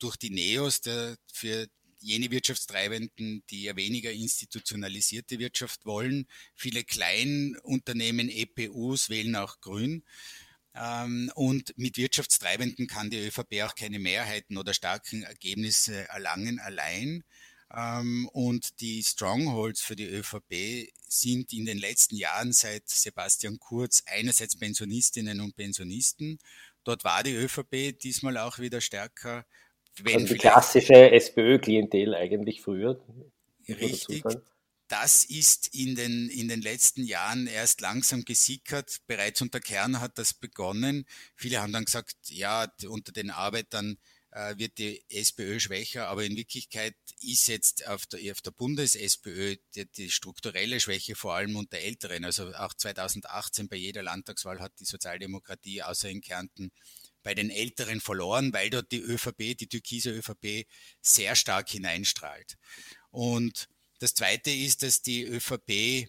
durch 0.00 0.16
die 0.16 0.30
Neos 0.30 0.80
der, 0.80 1.16
für 1.32 1.68
jene 2.00 2.32
Wirtschaftstreibenden, 2.32 3.44
die 3.48 3.62
ja 3.62 3.76
weniger 3.76 4.10
institutionalisierte 4.10 5.38
Wirtschaft 5.38 5.86
wollen. 5.86 6.26
Viele 6.56 6.82
Kleinunternehmen, 6.82 8.28
EPUs 8.28 9.08
wählen 9.08 9.36
auch 9.36 9.60
Grün. 9.60 10.02
Ähm, 10.74 11.30
und 11.36 11.78
mit 11.78 11.96
Wirtschaftstreibenden 11.96 12.88
kann 12.88 13.08
die 13.08 13.24
ÖVP 13.24 13.62
auch 13.62 13.76
keine 13.76 14.00
Mehrheiten 14.00 14.56
oder 14.56 14.74
starken 14.74 15.22
Ergebnisse 15.22 16.08
erlangen 16.08 16.58
allein. 16.58 17.22
Ähm, 17.74 18.28
und 18.32 18.80
die 18.80 19.02
Strongholds 19.02 19.82
für 19.82 19.96
die 19.96 20.06
ÖVP 20.06 20.90
sind 21.06 21.52
in 21.52 21.66
den 21.66 21.78
letzten 21.78 22.16
Jahren 22.16 22.52
seit 22.52 22.88
Sebastian 22.88 23.58
Kurz 23.58 24.02
einerseits 24.06 24.56
Pensionistinnen 24.56 25.40
und 25.40 25.56
Pensionisten. 25.56 26.38
Dort 26.84 27.04
war 27.04 27.22
die 27.22 27.34
ÖVP 27.34 27.98
diesmal 27.98 28.38
auch 28.38 28.58
wieder 28.58 28.80
stärker. 28.80 29.44
Wenn 30.00 30.22
also 30.22 30.34
die 30.34 30.38
klassische 30.38 31.10
SPÖ-Klientel 31.10 32.14
eigentlich 32.14 32.62
früher. 32.62 33.00
Richtig. 33.68 34.24
Das 34.86 35.26
ist 35.26 35.74
in 35.74 35.96
den, 35.96 36.30
in 36.30 36.48
den 36.48 36.62
letzten 36.62 37.04
Jahren 37.04 37.46
erst 37.46 37.82
langsam 37.82 38.24
gesickert. 38.24 39.00
Bereits 39.06 39.42
unter 39.42 39.60
Kern 39.60 40.00
hat 40.00 40.16
das 40.16 40.32
begonnen. 40.32 41.04
Viele 41.36 41.60
haben 41.60 41.74
dann 41.74 41.84
gesagt, 41.84 42.16
ja, 42.30 42.66
unter 42.88 43.12
den 43.12 43.30
Arbeitern 43.30 43.98
wird 44.30 44.78
die 44.78 45.02
SPÖ 45.08 45.58
schwächer, 45.58 46.08
aber 46.08 46.24
in 46.24 46.36
Wirklichkeit 46.36 46.94
ist 47.20 47.48
jetzt 47.48 47.86
auf 47.88 48.06
der, 48.06 48.32
auf 48.32 48.40
der 48.42 48.50
Bundes-SPÖ 48.50 49.56
die, 49.74 49.90
die, 49.90 50.10
strukturelle 50.10 50.80
Schwäche 50.80 51.14
vor 51.14 51.34
allem 51.34 51.56
unter 51.56 51.78
Älteren. 51.78 52.24
Also 52.24 52.52
auch 52.54 52.74
2018 52.74 53.68
bei 53.68 53.76
jeder 53.76 54.02
Landtagswahl 54.02 54.60
hat 54.60 54.72
die 54.80 54.84
Sozialdemokratie 54.84 55.82
außer 55.82 56.10
in 56.10 56.20
Kärnten 56.20 56.72
bei 57.22 57.34
den 57.34 57.50
Älteren 57.50 58.00
verloren, 58.00 58.52
weil 58.52 58.70
dort 58.70 58.92
die 58.92 59.00
ÖVP, 59.00 59.56
die 59.56 59.68
türkise 59.68 60.10
ÖVP, 60.10 60.66
sehr 61.00 61.34
stark 61.34 61.68
hineinstrahlt. 61.70 62.56
Und 63.10 63.68
das 63.98 64.14
Zweite 64.14 64.50
ist, 64.50 64.82
dass 64.82 65.02
die 65.02 65.24
ÖVP 65.24 65.70
äh, 65.70 66.08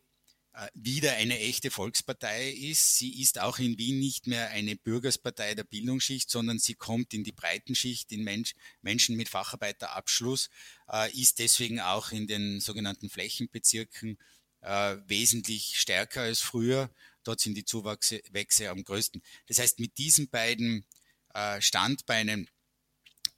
wieder 0.74 1.13
eine 1.13 1.39
echte 1.39 1.72
Volkspartei 1.72 2.50
ist. 2.50 2.98
Sie 2.98 3.22
ist 3.22 3.39
auch 3.39 3.60
in 3.60 3.77
Wien 3.77 4.00
nicht 4.00 4.27
mehr 4.27 4.50
eine 4.50 4.75
Bürgerspartei 4.75 5.56
der 5.56 5.63
Bildungsschicht, 5.63 6.29
sondern 6.29 6.60
sie 6.60 6.75
kommt 6.75 7.13
in 7.13 7.24
die 7.24 7.32
Breitenschicht, 7.32 8.12
in 8.12 8.24
Mensch, 8.24 8.56
Menschen 8.82 9.15
mit 9.15 9.29
Facharbeiterabschluss, 9.29 10.50
äh, 10.91 11.12
ist 11.12 11.39
deswegen 11.39 11.79
auch 11.79 12.12
in 12.12 12.27
den 12.27 12.60
sogenannten 12.60 13.10
Flächenbezirken 13.10 14.18
äh, 14.62 14.98
wesentlich 15.06 15.79
stärker 15.79 16.22
als 16.22 16.41
früher. 16.41 16.89
Dort 17.24 17.39
sind 17.39 17.56
die 17.56 17.65
Zuwächse 17.65 18.70
am 18.70 18.84
größten. 18.84 19.22
Das 19.48 19.60
heißt, 19.60 19.79
mit 19.79 19.98
diesen 19.98 20.29
beiden 20.29 20.86
äh, 21.34 21.62
Standbeinen 21.62 22.50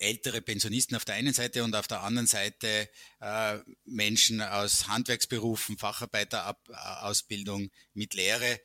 ältere 0.02 0.42
Pensionisten 0.42 0.96
auf 0.98 1.06
der 1.06 1.16
einen 1.16 1.34
Seite 1.34 1.64
und 1.64 1.76
auf 1.76 1.88
der 1.88 2.02
anderen 2.04 2.28
Seite 2.28 2.90
äh, 3.20 3.58
Menschen 3.86 4.42
aus 4.42 4.88
Handwerksberufen, 4.88 5.78
Facharbeiterausbildung 5.78 7.70
mit 7.94 8.14
Lehre. 8.14 8.60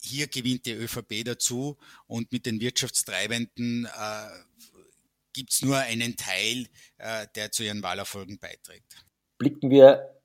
Hier 0.00 0.26
gewinnt 0.26 0.66
die 0.66 0.72
ÖVP 0.72 1.24
dazu 1.24 1.78
und 2.06 2.32
mit 2.32 2.46
den 2.46 2.60
Wirtschaftstreibenden 2.60 3.86
äh, 3.86 4.28
gibt 5.32 5.52
es 5.52 5.62
nur 5.62 5.78
einen 5.78 6.16
Teil, 6.16 6.66
äh, 6.98 7.26
der 7.34 7.52
zu 7.52 7.62
ihren 7.62 7.82
Wahlerfolgen 7.82 8.38
beiträgt. 8.38 9.04
Blicken 9.38 9.70
wir 9.70 10.20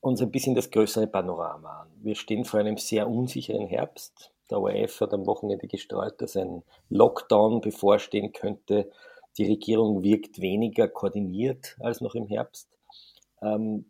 uns 0.00 0.20
ein 0.20 0.30
bisschen 0.30 0.54
das 0.54 0.70
größere 0.70 1.06
Panorama 1.06 1.82
an. 1.82 1.90
Wir 2.02 2.14
stehen 2.14 2.44
vor 2.44 2.60
einem 2.60 2.76
sehr 2.76 3.08
unsicheren 3.08 3.66
Herbst. 3.66 4.30
Der 4.50 4.60
ORF 4.60 5.00
hat 5.00 5.12
am 5.12 5.26
Wochenende 5.26 5.66
gestreut, 5.66 6.20
dass 6.20 6.36
ein 6.36 6.62
Lockdown 6.88 7.60
bevorstehen 7.60 8.32
könnte 8.32 8.90
die 9.38 9.46
Regierung 9.46 10.02
wirkt 10.02 10.40
weniger 10.40 10.88
koordiniert 10.88 11.76
als 11.80 12.00
noch 12.00 12.14
im 12.14 12.26
Herbst. 12.26 12.68
Ähm, 13.40 13.86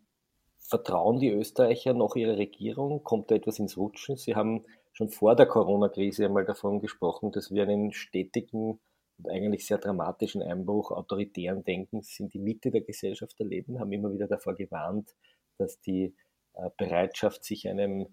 vertrauen 0.59 1.19
die 1.19 1.31
Österreicher 1.31 1.93
noch 1.93 2.15
ihrer 2.15 2.37
Regierung? 2.37 3.03
Kommt 3.03 3.31
da 3.31 3.35
etwas 3.35 3.57
ins 3.59 3.75
Rutschen? 3.75 4.15
Sie 4.15 4.35
haben 4.35 4.63
schon 4.93 5.09
vor 5.09 5.35
der 5.35 5.47
Corona-Krise 5.47 6.25
einmal 6.25 6.45
davon 6.45 6.79
gesprochen, 6.79 7.31
dass 7.31 7.51
wir 7.51 7.63
einen 7.63 7.91
stetigen 7.91 8.79
und 9.17 9.29
eigentlich 9.29 9.65
sehr 9.65 9.79
dramatischen 9.79 10.41
Einbruch 10.41 10.91
autoritären 10.91 11.63
Denkens 11.63 12.19
in 12.19 12.29
die 12.29 12.39
Mitte 12.39 12.71
der 12.71 12.81
Gesellschaft 12.81 13.39
erleben, 13.39 13.79
haben 13.79 13.91
immer 13.91 14.13
wieder 14.13 14.27
davor 14.27 14.55
gewarnt, 14.55 15.15
dass 15.57 15.81
die 15.81 16.15
äh, 16.53 16.69
Bereitschaft, 16.77 17.43
sich 17.43 17.67
einem 17.67 18.07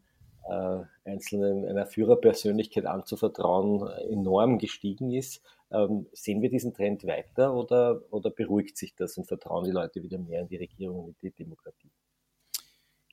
äh, 0.49 1.09
einzelnen, 1.11 1.67
einer 1.67 1.87
Führerpersönlichkeit 1.87 2.87
anzuvertrauen, 2.87 3.89
enorm 4.11 4.59
gestiegen 4.59 5.13
ist. 5.13 5.43
Ähm, 5.71 6.07
sehen 6.13 6.43
wir 6.43 6.51
diesen 6.51 6.75
Trend 6.75 7.05
weiter 7.05 7.55
oder, 7.55 8.03
oder 8.11 8.31
beruhigt 8.31 8.77
sich 8.77 8.95
das 8.95 9.17
und 9.17 9.27
vertrauen 9.27 9.65
die 9.65 9.73
Leute 9.73 10.03
wieder 10.03 10.19
mehr 10.19 10.43
in 10.43 10.49
die 10.49 10.57
Regierung 10.57 11.07
und 11.07 11.23
in 11.23 11.31
die 11.31 11.45
Demokratie? 11.45 11.91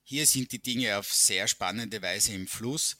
Hier 0.03 0.25
sind 0.25 0.51
die 0.51 0.61
Dinge 0.61 0.97
auf 0.97 1.11
sehr 1.11 1.47
spannende 1.47 2.01
Weise 2.01 2.33
im 2.35 2.45
Fluss. 2.45 2.97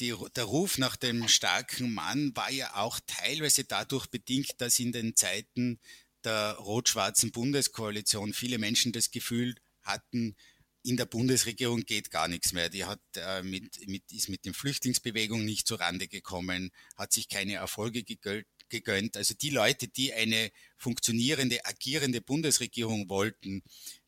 Die, 0.00 0.14
der 0.34 0.44
Ruf 0.44 0.78
nach 0.78 0.96
dem 0.96 1.28
starken 1.28 1.92
Mann 1.92 2.32
war 2.34 2.50
ja 2.50 2.74
auch 2.76 2.98
teilweise 3.06 3.64
dadurch 3.64 4.06
bedingt, 4.06 4.60
dass 4.60 4.78
in 4.78 4.92
den 4.92 5.14
Zeiten 5.14 5.78
der 6.24 6.56
rot-schwarzen 6.58 7.32
Bundeskoalition 7.32 8.32
viele 8.32 8.58
Menschen 8.58 8.92
das 8.92 9.10
Gefühl 9.10 9.54
hatten, 9.82 10.36
in 10.82 10.96
der 10.96 11.06
Bundesregierung 11.06 11.82
geht 11.82 12.10
gar 12.10 12.28
nichts 12.28 12.52
mehr. 12.52 12.68
Die 12.68 12.84
hat 12.84 13.00
äh, 13.16 13.42
mit, 13.42 13.86
mit, 13.88 14.10
ist 14.12 14.28
mit 14.28 14.44
den 14.44 14.54
Flüchtlingsbewegungen 14.54 15.44
nicht 15.44 15.66
zurande 15.66 16.08
gekommen, 16.08 16.70
hat 16.96 17.12
sich 17.12 17.28
keine 17.28 17.54
Erfolge 17.54 18.04
gegönnt. 18.04 19.16
Also 19.16 19.34
die 19.34 19.50
Leute, 19.50 19.88
die 19.88 20.12
eine 20.12 20.50
funktionierende, 20.76 21.64
agierende 21.64 22.20
Bundesregierung 22.20 23.08
wollten, 23.08 23.62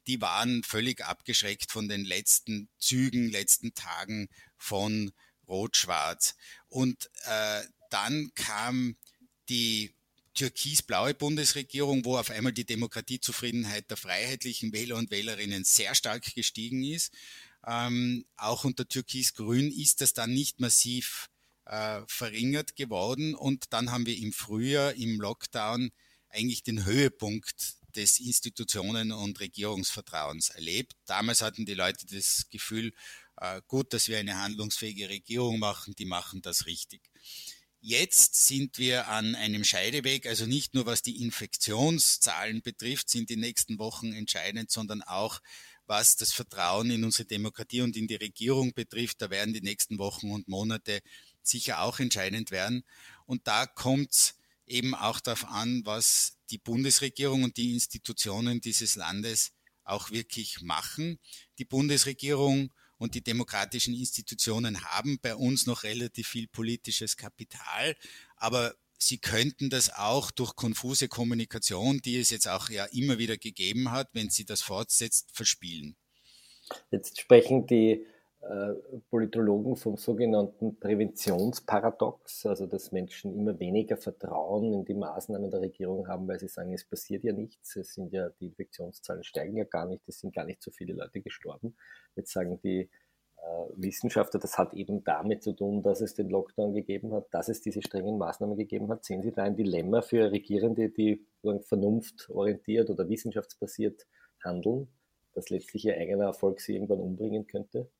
die 0.06 0.20
waren 0.20 0.62
völlig 0.62 1.04
abgeschreckt 1.04 1.70
von 1.70 1.88
den 1.88 2.04
letzten 2.04 2.68
Zügen, 2.78 3.30
letzten 3.30 3.74
Tagen 3.74 4.28
von 4.56 5.12
Rot-Schwarz. 5.46 6.34
Und 6.68 7.10
äh, 7.24 7.62
dann 7.90 8.30
kam 8.34 8.96
die 9.48 9.94
türkis-blaue 10.40 11.12
Bundesregierung, 11.12 12.06
wo 12.06 12.16
auf 12.16 12.30
einmal 12.30 12.54
die 12.54 12.64
Demokratiezufriedenheit 12.64 13.90
der 13.90 13.98
freiheitlichen 13.98 14.72
Wähler 14.72 14.96
und 14.96 15.10
Wählerinnen 15.10 15.64
sehr 15.64 15.94
stark 15.94 16.34
gestiegen 16.34 16.82
ist. 16.82 17.12
Ähm, 17.66 18.24
auch 18.38 18.64
unter 18.64 18.88
Türkis-Grün 18.88 19.70
ist 19.70 20.00
das 20.00 20.14
dann 20.14 20.32
nicht 20.32 20.58
massiv 20.58 21.28
äh, 21.66 22.00
verringert 22.06 22.74
geworden. 22.74 23.34
Und 23.34 23.74
dann 23.74 23.90
haben 23.90 24.06
wir 24.06 24.16
im 24.16 24.32
Frühjahr 24.32 24.94
im 24.94 25.20
Lockdown 25.20 25.90
eigentlich 26.30 26.62
den 26.62 26.86
Höhepunkt 26.86 27.74
des 27.94 28.18
Institutionen- 28.18 29.12
und 29.12 29.40
Regierungsvertrauens 29.40 30.48
erlebt. 30.48 30.94
Damals 31.04 31.42
hatten 31.42 31.66
die 31.66 31.74
Leute 31.74 32.06
das 32.06 32.46
Gefühl, 32.48 32.94
äh, 33.36 33.60
gut, 33.68 33.92
dass 33.92 34.08
wir 34.08 34.18
eine 34.18 34.40
handlungsfähige 34.40 35.10
Regierung 35.10 35.58
machen, 35.58 35.94
die 35.98 36.06
machen 36.06 36.40
das 36.40 36.64
richtig. 36.64 37.02
Jetzt 37.82 38.46
sind 38.46 38.76
wir 38.76 39.08
an 39.08 39.34
einem 39.34 39.64
Scheideweg, 39.64 40.26
also 40.26 40.44
nicht 40.44 40.74
nur 40.74 40.84
was 40.84 41.00
die 41.00 41.22
Infektionszahlen 41.22 42.60
betrifft, 42.60 43.08
sind 43.08 43.30
die 43.30 43.36
nächsten 43.36 43.78
Wochen 43.78 44.12
entscheidend, 44.12 44.70
sondern 44.70 45.00
auch 45.02 45.40
was 45.86 46.16
das 46.16 46.32
Vertrauen 46.32 46.90
in 46.90 47.04
unsere 47.04 47.26
Demokratie 47.26 47.80
und 47.80 47.96
in 47.96 48.06
die 48.06 48.16
Regierung 48.16 48.74
betrifft. 48.74 49.22
Da 49.22 49.30
werden 49.30 49.54
die 49.54 49.62
nächsten 49.62 49.98
Wochen 49.98 50.30
und 50.30 50.46
Monate 50.46 51.00
sicher 51.42 51.80
auch 51.80 52.00
entscheidend 52.00 52.50
werden. 52.50 52.84
Und 53.24 53.46
da 53.46 53.64
kommt 53.64 54.12
es 54.12 54.34
eben 54.66 54.94
auch 54.94 55.18
darauf 55.18 55.46
an, 55.46 55.80
was 55.86 56.36
die 56.50 56.58
Bundesregierung 56.58 57.44
und 57.44 57.56
die 57.56 57.72
Institutionen 57.72 58.60
dieses 58.60 58.94
Landes 58.94 59.52
auch 59.84 60.10
wirklich 60.10 60.60
machen. 60.60 61.18
Die 61.58 61.64
Bundesregierung 61.64 62.72
und 63.00 63.14
die 63.14 63.22
demokratischen 63.22 63.94
Institutionen 63.94 64.84
haben 64.84 65.18
bei 65.20 65.34
uns 65.34 65.66
noch 65.66 65.84
relativ 65.84 66.28
viel 66.28 66.46
politisches 66.46 67.16
Kapital, 67.16 67.96
aber 68.36 68.74
sie 68.98 69.16
könnten 69.16 69.70
das 69.70 69.90
auch 69.90 70.30
durch 70.30 70.54
konfuse 70.54 71.08
Kommunikation, 71.08 72.00
die 72.02 72.18
es 72.18 72.28
jetzt 72.28 72.46
auch 72.46 72.68
ja 72.68 72.84
immer 72.92 73.16
wieder 73.16 73.38
gegeben 73.38 73.90
hat, 73.90 74.10
wenn 74.12 74.28
sie 74.28 74.44
das 74.44 74.60
fortsetzt, 74.60 75.30
verspielen. 75.32 75.96
Jetzt 76.90 77.18
sprechen 77.18 77.66
die 77.66 78.04
Politologen 79.10 79.76
vom 79.76 79.96
sogenannten 79.96 80.78
Präventionsparadox, 80.80 82.46
also 82.46 82.66
dass 82.66 82.90
Menschen 82.90 83.34
immer 83.38 83.58
weniger 83.60 83.98
Vertrauen 83.98 84.72
in 84.72 84.84
die 84.84 84.94
Maßnahmen 84.94 85.50
der 85.50 85.60
Regierung 85.60 86.08
haben, 86.08 86.26
weil 86.26 86.40
sie 86.40 86.48
sagen, 86.48 86.72
es 86.72 86.84
passiert 86.84 87.22
ja 87.22 87.32
nichts, 87.32 87.76
es 87.76 87.92
sind 87.92 88.12
ja 88.12 88.30
die 88.40 88.46
Infektionszahlen 88.46 89.24
steigen 89.24 89.56
ja 89.56 89.64
gar 89.64 89.86
nicht, 89.86 90.02
es 90.08 90.20
sind 90.20 90.34
gar 90.34 90.46
nicht 90.46 90.62
so 90.62 90.70
viele 90.70 90.94
Leute 90.94 91.20
gestorben. 91.20 91.76
Jetzt 92.16 92.32
sagen 92.32 92.58
die 92.62 92.88
äh, 93.36 93.66
Wissenschaftler, 93.76 94.40
das 94.40 94.56
hat 94.56 94.72
eben 94.72 95.04
damit 95.04 95.42
zu 95.42 95.52
tun, 95.52 95.82
dass 95.82 96.00
es 96.00 96.14
den 96.14 96.30
Lockdown 96.30 96.72
gegeben 96.72 97.12
hat, 97.12 97.26
dass 97.32 97.50
es 97.50 97.60
diese 97.60 97.82
strengen 97.82 98.16
Maßnahmen 98.16 98.56
gegeben 98.56 98.88
hat. 98.88 99.04
Sehen 99.04 99.22
Sie 99.22 99.32
da 99.32 99.42
ein 99.42 99.56
Dilemma 99.56 100.00
für 100.00 100.32
Regierende, 100.32 100.88
die 100.88 101.26
vernunftorientiert 101.42 102.88
oder 102.88 103.06
wissenschaftsbasiert 103.06 104.06
handeln, 104.42 104.88
dass 105.34 105.50
letztlich 105.50 105.84
ihr 105.84 105.96
eigener 105.96 106.24
Erfolg 106.24 106.60
sie 106.60 106.74
irgendwann 106.74 107.00
umbringen 107.00 107.46
könnte? 107.46 107.90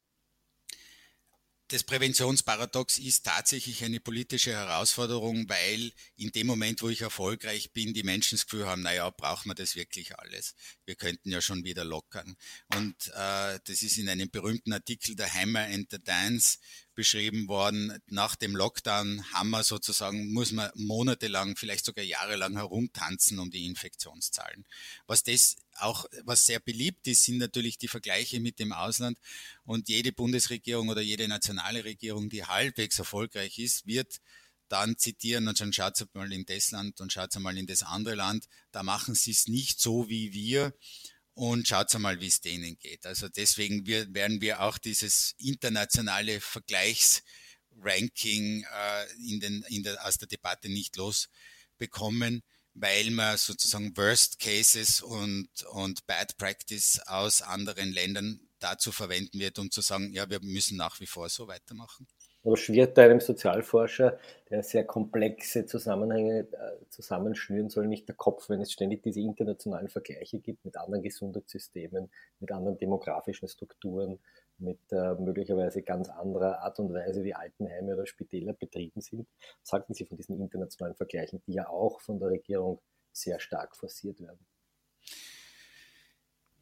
Das 1.71 1.85
Präventionsparadox 1.85 2.99
ist 2.99 3.25
tatsächlich 3.25 3.85
eine 3.85 4.01
politische 4.01 4.51
Herausforderung, 4.51 5.49
weil 5.49 5.93
in 6.17 6.33
dem 6.33 6.49
Moment, 6.49 6.83
wo 6.83 6.89
ich 6.89 7.01
erfolgreich 7.01 7.73
bin, 7.73 7.95
die 7.95 8.03
Menschen 8.03 8.37
das 8.37 8.47
Gefühl 8.47 8.67
haben, 8.67 8.83
naja, 8.83 9.09
brauchen 9.11 9.51
wir 9.51 9.55
das 9.55 9.77
wirklich 9.77 10.19
alles? 10.19 10.57
Wir 10.85 10.97
könnten 10.97 11.31
ja 11.31 11.41
schon 11.41 11.63
wieder 11.63 11.85
lockern. 11.85 12.37
Und 12.75 12.97
äh, 13.15 13.61
das 13.65 13.83
ist 13.83 13.99
in 13.99 14.09
einem 14.09 14.31
berühmten 14.31 14.73
Artikel 14.73 15.15
der 15.15 15.33
Hammer 15.33 15.61
and 15.61 15.87
the 15.93 16.03
Dance 16.03 16.59
beschrieben 16.95 17.49
worden. 17.49 17.99
Nach 18.07 18.37
dem 18.37 18.55
Lockdown 18.55 19.25
haben 19.33 19.51
wir 19.51 19.65
sozusagen, 19.65 20.33
muss 20.33 20.53
man 20.53 20.71
monatelang, 20.75 21.57
vielleicht 21.57 21.85
sogar 21.85 22.05
jahrelang 22.05 22.57
herumtanzen 22.57 23.39
um 23.39 23.51
die 23.51 23.67
Infektionszahlen. 23.67 24.65
Was 25.07 25.23
das 25.23 25.57
auch, 25.79 26.07
was 26.25 26.47
sehr 26.47 26.61
beliebt 26.61 27.07
ist, 27.07 27.25
sind 27.25 27.39
natürlich 27.39 27.79
die 27.79 27.89
Vergleiche 27.89 28.41
mit 28.41 28.59
dem 28.59 28.73
Ausland. 28.73 29.19
Und 29.65 29.89
jede 29.89 30.13
Bundesregierung 30.13 30.89
oder 30.89 31.01
jede 31.01 31.29
nationale 31.29 31.85
Regierung, 31.85 32.29
die 32.29 32.45
halbwegs 32.45 32.99
erfolgreich 32.99 33.59
ist, 33.59 33.87
wird 33.87 34.21
dann 34.69 34.97
zitieren 34.97 35.49
und 35.49 35.59
schon 35.59 35.73
schaut 35.73 36.07
mal 36.15 36.33
in 36.33 36.45
das 36.47 36.71
Land 36.71 37.01
und 37.01 37.13
schaut 37.13 37.35
mal 37.41 37.59
in 37.59 37.67
das 37.67 37.83
andere 37.83 38.15
Land. 38.15 38.47
Da 38.71 38.83
machen 38.83 39.15
sie 39.15 39.33
es 39.33 39.49
nicht 39.49 39.81
so 39.81 40.09
wie 40.09 40.33
wir 40.33 40.73
und 41.41 41.67
schaut 41.67 41.99
mal, 41.99 42.21
wie 42.21 42.27
es 42.27 42.43
denen 42.43 42.79
geht. 42.79 43.07
Also 43.07 43.31
deswegen 43.31 43.87
werden 43.87 44.43
wir 44.43 44.61
auch 44.61 44.77
dieses 44.77 45.35
internationale 45.39 46.39
Vergleichsranking 46.39 48.65
äh, 48.65 49.07
in 49.27 49.41
den, 49.41 49.63
in 49.69 49.83
der, 49.83 50.07
aus 50.07 50.19
der 50.19 50.29
Debatte 50.29 50.69
nicht 50.69 50.97
losbekommen, 50.97 52.43
weil 52.75 53.11
man 53.13 53.39
sozusagen 53.39 53.97
Worst 53.97 54.39
Cases 54.39 55.01
und, 55.01 55.49
und 55.71 56.07
Bad 56.07 56.37
Practice 56.37 57.01
aus 57.07 57.41
anderen 57.41 57.91
Ländern 57.91 58.39
dazu 58.59 58.93
verwenden 58.93 59.39
wird, 59.39 59.59
um 59.59 59.71
zu 59.71 59.81
sagen, 59.81 60.13
ja, 60.13 60.29
wir 60.29 60.41
müssen 60.43 60.77
nach 60.77 61.01
wie 61.01 61.07
vor 61.07 61.31
so 61.31 61.49
weitermachen. 61.49 62.07
Aber 62.43 62.57
schwirrt 62.57 62.99
einem 62.99 63.21
Sozialforscher, 63.21 64.19
der 64.49 64.63
sehr 64.63 64.85
komplexe 64.85 65.67
Zusammenhänge 65.67 66.41
äh, 66.41 66.89
zusammenschnüren 66.89 67.69
soll, 67.69 67.87
nicht 67.87 68.09
der 68.09 68.15
Kopf, 68.17 68.49
wenn 68.49 68.63
es 68.63 68.73
ständig 68.73 69.03
diese 69.03 69.21
internationalen 69.21 69.89
Vergleiche 69.89 70.39
gibt 70.39 70.65
mit 70.65 70.77
anderen 70.79 71.03
Gesundheitssystemen, 71.03 72.11
mit 72.41 72.53
anderen 72.53 72.79
demografischen 72.79 73.47
Strukturen, 73.49 74.19
mit 74.59 74.81
äh, 74.91 75.15
möglicherweise 75.15 75.83
ganz 75.83 76.09
anderer 76.09 76.61
Art 76.61 76.79
und 76.79 76.93
Weise, 76.95 77.25
wie 77.25 77.35
Altenheime 77.35 77.95
oder 77.95 78.07
Spitäler 78.07 78.55
betrieben 78.55 79.01
sind. 79.03 79.27
Was 79.63 79.73
halten 79.73 79.93
Sie 79.93 80.07
von 80.07 80.17
diesen 80.17 80.41
internationalen 80.41 80.97
Vergleichen, 80.97 81.43
die 81.47 81.55
ja 81.55 81.69
auch 81.69 82.01
von 82.01 82.19
der 82.19 82.31
Regierung 82.31 82.81
sehr 83.13 83.39
stark 83.41 83.77
forciert 83.77 84.21
werden? 84.21 84.47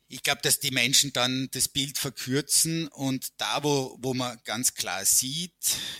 Ich 0.08 0.22
glaube, 0.22 0.40
dass 0.42 0.58
die 0.58 0.70
Menschen 0.70 1.12
dann 1.12 1.48
das 1.50 1.68
Bild 1.68 1.98
verkürzen 1.98 2.88
und 2.88 3.28
da, 3.36 3.62
wo, 3.62 3.96
wo 4.00 4.14
man 4.14 4.38
ganz 4.44 4.74
klar 4.74 5.04
sieht, 5.04 5.52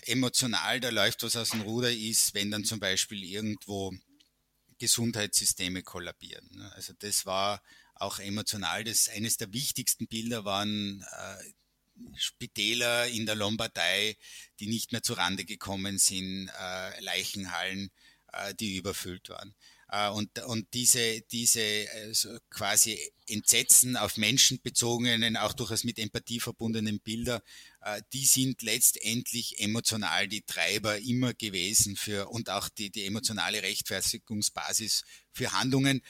emotional, 0.07 0.81
da 0.81 0.88
läuft 0.88 1.23
was 1.23 1.37
aus 1.37 1.51
dem 1.51 1.61
Ruder, 1.61 1.92
ist, 1.92 2.33
wenn 2.33 2.51
dann 2.51 2.64
zum 2.64 2.81
Beispiel 2.81 3.23
irgendwo 3.23 3.92
Gesundheitssysteme 4.79 5.83
kollabieren. 5.83 6.49
Ne? 6.53 6.73
Also 6.75 6.94
das 6.99 7.27
war 7.27 7.62
auch 7.97 8.18
emotional, 8.18 8.85
das 8.85 9.09
eines 9.09 9.37
der 9.37 9.53
wichtigsten 9.53 10.07
Bilder 10.07 10.44
waren 10.44 11.03
äh, 11.03 12.16
Spitäler 12.16 13.09
in 13.09 13.27
der 13.27 13.35
Lombardei, 13.35 14.16
die 14.61 14.68
nicht 14.68 14.92
mehr 14.92 15.03
zu 15.03 15.14
Rande 15.14 15.44
gekommen 15.44 15.99
sind, 15.99 16.49
äh, 16.59 17.01
Leichenhallen, 17.01 17.90
äh, 18.33 18.55
die 18.55 18.77
überfüllt 18.77 19.29
waren. 19.29 19.55
Äh, 19.90 20.11
und, 20.11 20.38
und 20.44 20.72
diese, 20.74 21.22
diese 21.33 21.87
also 22.05 22.38
quasi 22.51 22.98
Entsetzen 23.27 23.96
auf 23.96 24.16
Menschen 24.16 24.61
bezogenen, 24.62 25.37
auch 25.37 25.53
durchaus 25.53 25.85
mit 25.85 25.98
Empathie 25.98 26.40
verbundenen 26.40 27.01
Bilder, 27.01 27.42
äh, 27.83 28.03
die 28.12 28.27
sind 28.27 28.62
letztendlich 28.62 29.61
emotional 29.61 30.29
die 30.29 30.42
Treiber 30.42 30.98
immer 30.98 31.35
gewesen 31.35 31.96
für 31.96 32.29
und 32.29 32.51
auch 32.51 32.68
die, 32.68 32.90
die 32.90 33.07
emotionale 33.07 33.62
Rechtfertigungsbasis 33.62 35.05
für 35.33 35.53
Handlungen. 35.53 36.03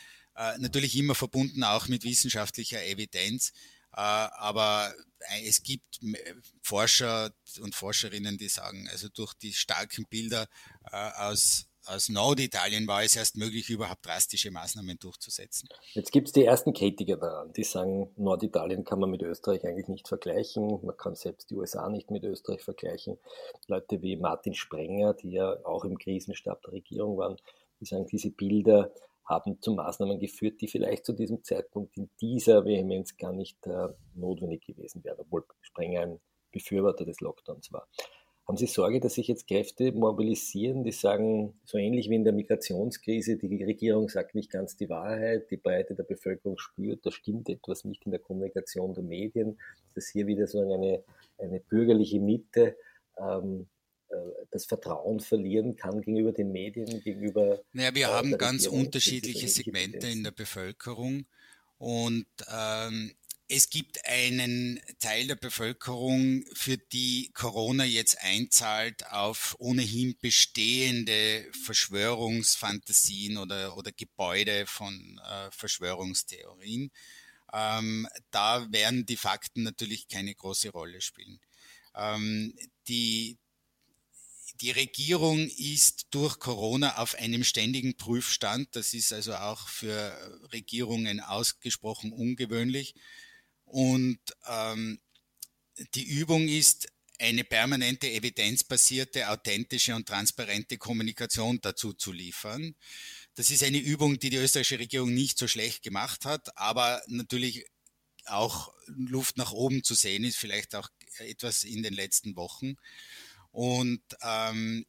Natürlich 0.58 0.94
immer 0.94 1.16
verbunden 1.16 1.64
auch 1.64 1.88
mit 1.88 2.04
wissenschaftlicher 2.04 2.80
Evidenz. 2.84 3.52
Aber 3.90 4.94
es 5.42 5.64
gibt 5.64 5.98
Forscher 6.62 7.32
und 7.58 7.74
Forscherinnen, 7.74 8.38
die 8.38 8.48
sagen, 8.48 8.86
also 8.88 9.08
durch 9.08 9.34
die 9.34 9.52
starken 9.52 10.06
Bilder 10.06 10.48
aus 10.92 11.67
aus 11.88 12.08
Norditalien 12.08 12.86
war 12.86 13.02
es 13.02 13.16
erst 13.16 13.36
möglich, 13.36 13.70
überhaupt 13.70 14.04
drastische 14.04 14.50
Maßnahmen 14.50 14.98
durchzusetzen. 14.98 15.68
Jetzt 15.92 16.12
gibt 16.12 16.28
es 16.28 16.32
die 16.32 16.44
ersten 16.44 16.72
Kritiker 16.72 17.16
daran, 17.16 17.52
die 17.52 17.64
sagen, 17.64 18.12
Norditalien 18.16 18.84
kann 18.84 19.00
man 19.00 19.10
mit 19.10 19.22
Österreich 19.22 19.64
eigentlich 19.64 19.88
nicht 19.88 20.08
vergleichen. 20.08 20.84
Man 20.84 20.96
kann 20.96 21.14
selbst 21.14 21.50
die 21.50 21.56
USA 21.56 21.88
nicht 21.88 22.10
mit 22.10 22.24
Österreich 22.24 22.62
vergleichen. 22.62 23.18
Leute 23.66 24.02
wie 24.02 24.16
Martin 24.16 24.54
Sprenger, 24.54 25.14
die 25.14 25.32
ja 25.32 25.56
auch 25.64 25.84
im 25.84 25.98
Krisenstab 25.98 26.62
der 26.62 26.72
Regierung 26.72 27.16
waren, 27.16 27.36
die 27.80 27.84
sagen, 27.84 28.06
diese 28.06 28.30
Bilder 28.30 28.92
haben 29.24 29.60
zu 29.60 29.72
Maßnahmen 29.72 30.18
geführt, 30.18 30.60
die 30.60 30.68
vielleicht 30.68 31.04
zu 31.04 31.12
diesem 31.12 31.44
Zeitpunkt 31.44 31.96
in 31.96 32.10
dieser 32.20 32.64
Vehemenz 32.64 33.16
gar 33.16 33.32
nicht 33.32 33.58
äh, 33.66 33.88
notwendig 34.14 34.64
gewesen 34.66 35.04
wären, 35.04 35.20
obwohl 35.20 35.44
Sprenger 35.60 36.00
ein 36.00 36.20
Befürworter 36.50 37.04
des 37.04 37.20
Lockdowns 37.20 37.72
war. 37.72 37.86
Haben 38.48 38.56
Sie 38.56 38.66
Sorge, 38.66 38.98
dass 38.98 39.14
sich 39.14 39.28
jetzt 39.28 39.46
Kräfte 39.46 39.92
mobilisieren, 39.92 40.82
die 40.82 40.92
sagen, 40.92 41.52
so 41.66 41.76
ähnlich 41.76 42.08
wie 42.08 42.14
in 42.14 42.24
der 42.24 42.32
Migrationskrise, 42.32 43.36
die 43.36 43.62
Regierung 43.62 44.08
sagt 44.08 44.34
nicht 44.34 44.50
ganz 44.50 44.74
die 44.74 44.88
Wahrheit, 44.88 45.50
die 45.50 45.58
Breite 45.58 45.94
der 45.94 46.04
Bevölkerung 46.04 46.56
spürt, 46.56 47.04
da 47.04 47.10
stimmt 47.10 47.50
etwas 47.50 47.84
nicht 47.84 48.06
in 48.06 48.10
der 48.10 48.20
Kommunikation 48.20 48.94
der 48.94 49.04
Medien, 49.04 49.60
dass 49.94 50.08
hier 50.08 50.26
wieder 50.26 50.46
so 50.46 50.60
eine, 50.60 51.04
eine 51.36 51.60
bürgerliche 51.60 52.20
Mitte 52.20 52.74
ähm, 53.18 53.68
äh, 54.08 54.16
das 54.50 54.64
Vertrauen 54.64 55.20
verlieren 55.20 55.76
kann 55.76 56.00
gegenüber 56.00 56.32
den 56.32 56.50
Medien, 56.50 57.02
gegenüber. 57.02 57.60
Naja, 57.74 57.94
wir 57.94 58.06
äh, 58.06 58.12
haben 58.12 58.38
ganz 58.38 58.66
unterschiedliche 58.66 59.46
Segmente 59.46 60.06
in 60.06 60.24
der 60.24 60.30
Bevölkerung 60.30 61.26
und 61.76 62.24
ähm, 62.50 63.12
es 63.48 63.70
gibt 63.70 64.04
einen 64.04 64.78
Teil 65.00 65.26
der 65.26 65.36
Bevölkerung, 65.36 66.44
für 66.52 66.76
die 66.76 67.30
Corona 67.32 67.84
jetzt 67.84 68.18
einzahlt 68.20 69.06
auf 69.06 69.56
ohnehin 69.58 70.16
bestehende 70.20 71.50
Verschwörungsfantasien 71.64 73.38
oder, 73.38 73.74
oder 73.76 73.90
Gebäude 73.90 74.66
von 74.66 75.18
äh, 75.24 75.50
Verschwörungstheorien. 75.50 76.90
Ähm, 77.54 78.06
da 78.30 78.70
werden 78.70 79.06
die 79.06 79.16
Fakten 79.16 79.62
natürlich 79.62 80.08
keine 80.08 80.34
große 80.34 80.68
Rolle 80.68 81.00
spielen. 81.00 81.40
Ähm, 81.94 82.54
die, 82.86 83.38
die 84.60 84.72
Regierung 84.72 85.48
ist 85.48 86.08
durch 86.10 86.38
Corona 86.38 86.98
auf 86.98 87.14
einem 87.14 87.44
ständigen 87.44 87.96
Prüfstand. 87.96 88.76
Das 88.76 88.92
ist 88.92 89.10
also 89.14 89.34
auch 89.36 89.68
für 89.68 90.12
Regierungen 90.52 91.20
ausgesprochen 91.20 92.12
ungewöhnlich. 92.12 92.94
Und 93.68 94.18
ähm, 94.46 95.00
die 95.94 96.04
Übung 96.04 96.48
ist, 96.48 96.88
eine 97.18 97.44
permanente 97.44 98.10
evidenzbasierte, 98.10 99.28
authentische 99.28 99.94
und 99.94 100.06
transparente 100.06 100.78
Kommunikation 100.78 101.60
dazu 101.60 101.92
zu 101.92 102.12
liefern. 102.12 102.76
Das 103.34 103.50
ist 103.50 103.62
eine 103.62 103.78
Übung, 103.78 104.18
die 104.18 104.30
die 104.30 104.36
österreichische 104.36 104.78
Regierung 104.78 105.12
nicht 105.12 105.38
so 105.38 105.48
schlecht 105.48 105.82
gemacht 105.82 106.24
hat, 106.24 106.56
aber 106.56 107.02
natürlich 107.08 107.66
auch 108.26 108.72
Luft 108.86 109.36
nach 109.36 109.52
oben 109.52 109.82
zu 109.82 109.94
sehen 109.94 110.24
ist, 110.24 110.36
vielleicht 110.36 110.74
auch 110.74 110.88
etwas 111.18 111.64
in 111.64 111.82
den 111.82 111.94
letzten 111.94 112.36
Wochen. 112.36 112.76
Und 113.50 114.02
ähm, 114.22 114.86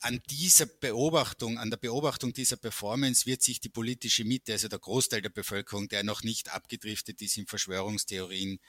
an 0.00 0.20
dieser 0.30 0.66
Beobachtung, 0.66 1.58
an 1.58 1.70
der 1.70 1.76
Beobachtung 1.76 2.32
dieser 2.32 2.56
Performance 2.56 3.26
wird 3.26 3.42
sich 3.42 3.60
die 3.60 3.68
politische 3.68 4.24
Mitte, 4.24 4.52
also 4.52 4.68
der 4.68 4.78
Großteil 4.78 5.22
der 5.22 5.30
Bevölkerung, 5.30 5.88
der 5.88 6.04
noch 6.04 6.22
nicht 6.22 6.52
abgedriftet 6.52 7.20
ist 7.20 7.36
in 7.36 7.46
Verschwörungstheorien, 7.46 8.60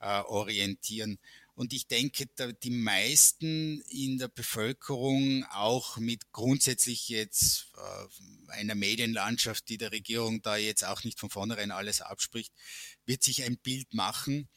äh, 0.00 0.20
orientieren. 0.20 1.18
Und 1.54 1.72
ich 1.72 1.88
denke, 1.88 2.26
da 2.36 2.52
die 2.52 2.70
meisten 2.70 3.80
in 3.88 4.18
der 4.18 4.28
Bevölkerung 4.28 5.44
auch 5.50 5.96
mit 5.96 6.30
grundsätzlich 6.30 7.08
jetzt 7.08 7.72
äh, 7.76 8.52
einer 8.52 8.76
Medienlandschaft, 8.76 9.68
die 9.68 9.76
der 9.78 9.90
Regierung 9.90 10.40
da 10.40 10.56
jetzt 10.56 10.84
auch 10.84 11.02
nicht 11.02 11.18
von 11.18 11.30
vornherein 11.30 11.72
alles 11.72 12.00
abspricht, 12.00 12.52
wird 13.06 13.24
sich 13.24 13.42
ein 13.42 13.58
Bild 13.58 13.92
machen, 13.92 14.48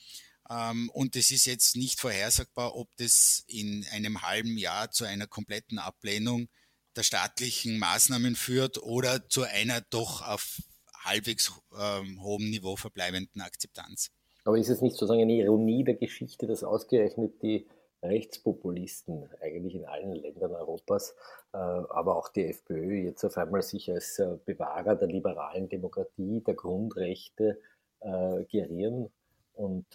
und 0.94 1.16
es 1.16 1.32
ist 1.32 1.46
jetzt 1.46 1.78
nicht 1.78 2.00
vorhersagbar, 2.00 2.76
ob 2.76 2.90
das 2.98 3.44
in 3.48 3.86
einem 3.94 4.22
halben 4.22 4.58
Jahr 4.58 4.92
zu 4.92 5.06
einer 5.06 5.28
kompletten 5.28 5.80
Ablehnung 5.80 6.50
der 6.96 7.04
staatlichen 7.04 7.80
Maßnahmen 7.80 8.36
führt 8.36 8.82
oder 8.84 9.28
zu 9.30 9.44
einer 9.44 9.82
doch 9.90 10.28
auf 10.28 10.62
halbwegs 11.04 11.52
ähm, 11.80 12.22
hohem 12.22 12.50
Niveau 12.50 12.76
verbleibenden 12.76 13.42
Akzeptanz. 13.42 14.10
Aber 14.44 14.58
ist 14.58 14.70
es 14.70 14.82
nicht 14.82 14.94
sozusagen 14.94 15.22
eine 15.22 15.34
Ironie 15.34 15.84
der 15.84 15.96
Geschichte, 15.96 16.48
dass 16.48 16.64
ausgerechnet 16.64 17.42
die 17.42 17.68
Rechtspopulisten 18.04 19.30
eigentlich 19.42 19.76
in 19.76 19.86
allen 19.86 20.14
Ländern 20.14 20.54
Europas, 20.54 21.16
äh, 21.54 21.58
aber 21.58 22.16
auch 22.16 22.30
die 22.30 22.46
FPÖ 22.46 23.04
jetzt 23.04 23.24
auf 23.24 23.38
einmal 23.38 23.62
sich 23.62 23.92
als 23.92 24.18
äh, 24.18 24.38
Bewahrer 24.46 24.96
der 24.96 25.08
liberalen 25.08 25.70
Demokratie, 25.70 26.42
der 26.42 26.56
Grundrechte 26.56 27.60
äh, 28.00 28.44
gerieren 28.46 29.12
und 29.54 29.86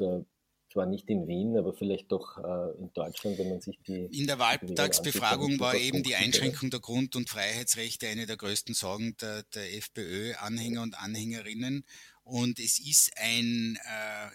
zwar 0.76 0.86
nicht 0.86 1.08
in 1.08 1.26
Wien, 1.26 1.56
aber 1.56 1.72
vielleicht 1.72 2.12
doch 2.12 2.36
äh, 2.36 2.78
in 2.78 2.92
Deutschland, 2.92 3.38
wenn 3.38 3.48
man 3.48 3.62
sich 3.62 3.78
die. 3.86 4.04
In 4.12 4.26
der 4.26 4.38
Wahltagsbefragung 4.38 5.58
war 5.58 5.74
eben 5.74 6.02
die 6.02 6.16
Einschränkung 6.16 6.68
der 6.68 6.80
Grund- 6.80 7.16
und 7.16 7.30
Freiheitsrechte 7.30 8.08
eine 8.08 8.26
der 8.26 8.36
größten 8.36 8.74
Sorgen 8.74 9.16
der, 9.16 9.42
der 9.54 9.74
FPÖ-Anhänger 9.74 10.82
und 10.82 10.98
Anhängerinnen. 10.98 11.84
Und 12.24 12.58
es 12.58 12.78
ist 12.78 13.12
ein 13.16 13.78
äh, 13.84 14.30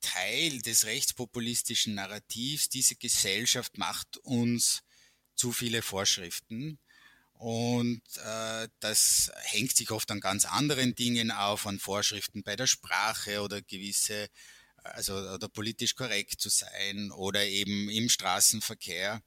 Teil 0.00 0.60
des 0.60 0.86
rechtspopulistischen 0.86 1.96
Narrativs, 1.96 2.68
diese 2.68 2.94
Gesellschaft 2.94 3.76
macht 3.76 4.16
uns 4.18 4.82
zu 5.34 5.50
viele 5.50 5.82
Vorschriften. 5.82 6.78
Und 7.32 8.02
äh, 8.24 8.68
das 8.78 9.32
hängt 9.42 9.76
sich 9.76 9.90
oft 9.90 10.08
an 10.12 10.20
ganz 10.20 10.44
anderen 10.44 10.94
Dingen 10.94 11.32
auf, 11.32 11.66
an 11.66 11.80
Vorschriften 11.80 12.44
bei 12.44 12.54
der 12.54 12.68
Sprache 12.68 13.40
oder 13.40 13.60
gewisse 13.60 14.28
also 14.82 15.14
oder 15.14 15.48
politisch 15.48 15.94
korrekt 15.94 16.40
zu 16.40 16.48
sein 16.48 17.10
oder 17.12 17.44
eben 17.44 17.88
im 17.90 18.08
Straßenverkehr. 18.08 19.20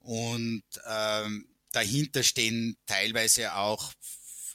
Und 0.00 0.64
ähm, 0.88 1.48
dahinter 1.72 2.22
stehen 2.22 2.76
teilweise 2.86 3.54
auch 3.54 3.92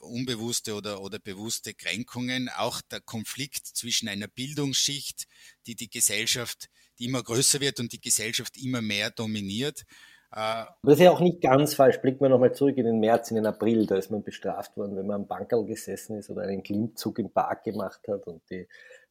unbewusste 0.02 0.76
oder, 0.76 1.02
oder 1.02 1.20
bewusste 1.20 1.74
Kränkungen, 1.74 2.50
auch 2.50 2.82
der 2.82 3.02
Konflikt 3.02 3.66
zwischen 3.66 4.08
einer 4.08 4.28
Bildungsschicht, 4.28 5.28
die 5.68 5.76
die 5.76 5.90
Gesellschaft, 5.90 6.70
die 6.98 7.06
immer 7.06 7.24
größer 7.24 7.60
wird 7.60 7.80
und 7.80 7.92
die 7.92 8.02
Gesellschaft 8.02 8.58
immer 8.58 8.82
mehr 8.82 9.12
dominiert. 9.12 9.84
Äh, 10.32 10.66
das 10.84 10.94
ist 10.96 11.00
ja 11.00 11.12
auch 11.12 11.20
nicht 11.20 11.42
ganz 11.42 11.74
falsch. 11.74 12.00
Blicken 12.02 12.22
wir 12.22 12.30
nochmal 12.30 12.54
zurück 12.54 12.78
in 12.78 12.86
den 12.86 13.00
März, 13.00 13.32
in 13.32 13.36
den 13.36 13.46
April. 13.46 13.86
Da 13.86 13.98
ist 13.98 14.12
man 14.12 14.24
bestraft 14.24 14.78
worden, 14.78 14.96
wenn 14.96 15.08
man 15.08 15.22
am 15.22 15.28
Bankerl 15.28 15.66
gesessen 15.66 16.18
ist 16.18 16.30
oder 16.30 16.44
einen 16.44 16.64
Klimmzug 16.64 17.20
im 17.20 17.32
Park 17.32 17.64
gemacht 17.64 18.02
hat 18.08 18.28
und 18.28 18.42
die 18.50 18.68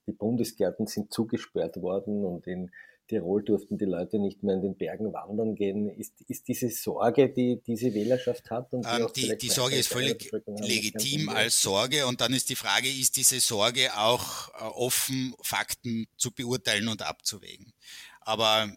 die 0.08 0.12
Bundesgärten 0.12 0.86
sind 0.86 1.12
zugesperrt 1.12 1.80
worden 1.80 2.24
und 2.24 2.46
in 2.46 2.70
Tirol 3.08 3.42
durften 3.42 3.78
die 3.78 3.86
Leute 3.86 4.18
nicht 4.18 4.42
mehr 4.42 4.54
in 4.56 4.62
den 4.62 4.76
Bergen 4.76 5.12
wandern 5.12 5.54
gehen. 5.54 5.88
Ist, 5.88 6.20
ist 6.28 6.46
diese 6.46 6.70
Sorge, 6.70 7.30
die 7.30 7.60
diese 7.66 7.94
Wählerschaft 7.94 8.50
hat? 8.50 8.72
Und 8.72 8.84
die, 8.84 8.90
ähm, 8.90 9.08
die, 9.16 9.38
die 9.38 9.48
Sorge 9.48 9.76
ist 9.76 9.88
völlig 9.88 10.30
legitim 10.46 11.28
als 11.30 11.60
Sorge. 11.62 12.06
Und 12.06 12.20
dann 12.20 12.34
ist 12.34 12.50
die 12.50 12.56
Frage, 12.56 12.88
ist 12.88 13.16
diese 13.16 13.40
Sorge 13.40 13.96
auch 13.96 14.48
äh, 14.50 14.64
offen, 14.64 15.34
Fakten 15.42 16.06
zu 16.16 16.32
beurteilen 16.32 16.88
und 16.88 17.02
abzuwägen? 17.02 17.72
Aber 18.20 18.70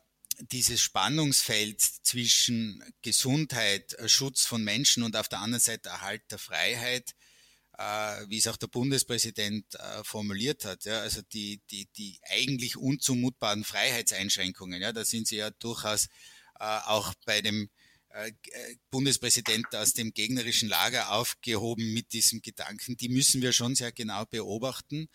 dieses 0.49 0.81
Spannungsfeld 0.81 1.81
zwischen 1.81 2.81
Gesundheit, 3.01 3.93
äh, 3.95 4.07
Schutz 4.07 4.45
von 4.45 4.63
Menschen 4.63 5.03
und 5.03 5.17
auf 5.17 5.27
der 5.27 5.39
anderen 5.39 5.61
Seite 5.61 5.89
Erhalt 5.89 6.23
der 6.31 6.39
Freiheit, 6.39 7.11
wie 8.27 8.37
es 8.37 8.47
auch 8.47 8.57
der 8.57 8.67
Bundespräsident 8.67 9.75
äh, 9.75 10.03
formuliert 10.03 10.65
hat, 10.65 10.85
ja, 10.85 10.99
also 11.01 11.21
die, 11.33 11.61
die, 11.71 11.87
die 11.97 12.19
eigentlich 12.29 12.77
unzumutbaren 12.77 13.63
Freiheitseinschränkungen, 13.63 14.81
ja, 14.81 14.91
da 14.91 15.05
sind 15.05 15.27
sie 15.27 15.37
ja 15.37 15.51
durchaus 15.51 16.07
äh, 16.59 16.79
auch 16.85 17.13
bei 17.25 17.41
dem 17.41 17.69
äh, 18.13 18.29
äh, 18.29 18.75
Bundespräsident 18.89 19.73
aus 19.73 19.93
dem 19.93 20.13
gegnerischen 20.13 20.67
Lager 20.67 21.13
aufgehoben 21.13 21.93
mit 21.93 22.11
diesem 22.11 22.41
Gedanken, 22.41 22.97
die 22.97 23.09
müssen 23.09 23.41
wir 23.41 23.53
schon 23.53 23.75
sehr 23.75 23.91
genau 23.91 24.25
beobachten. 24.25 25.07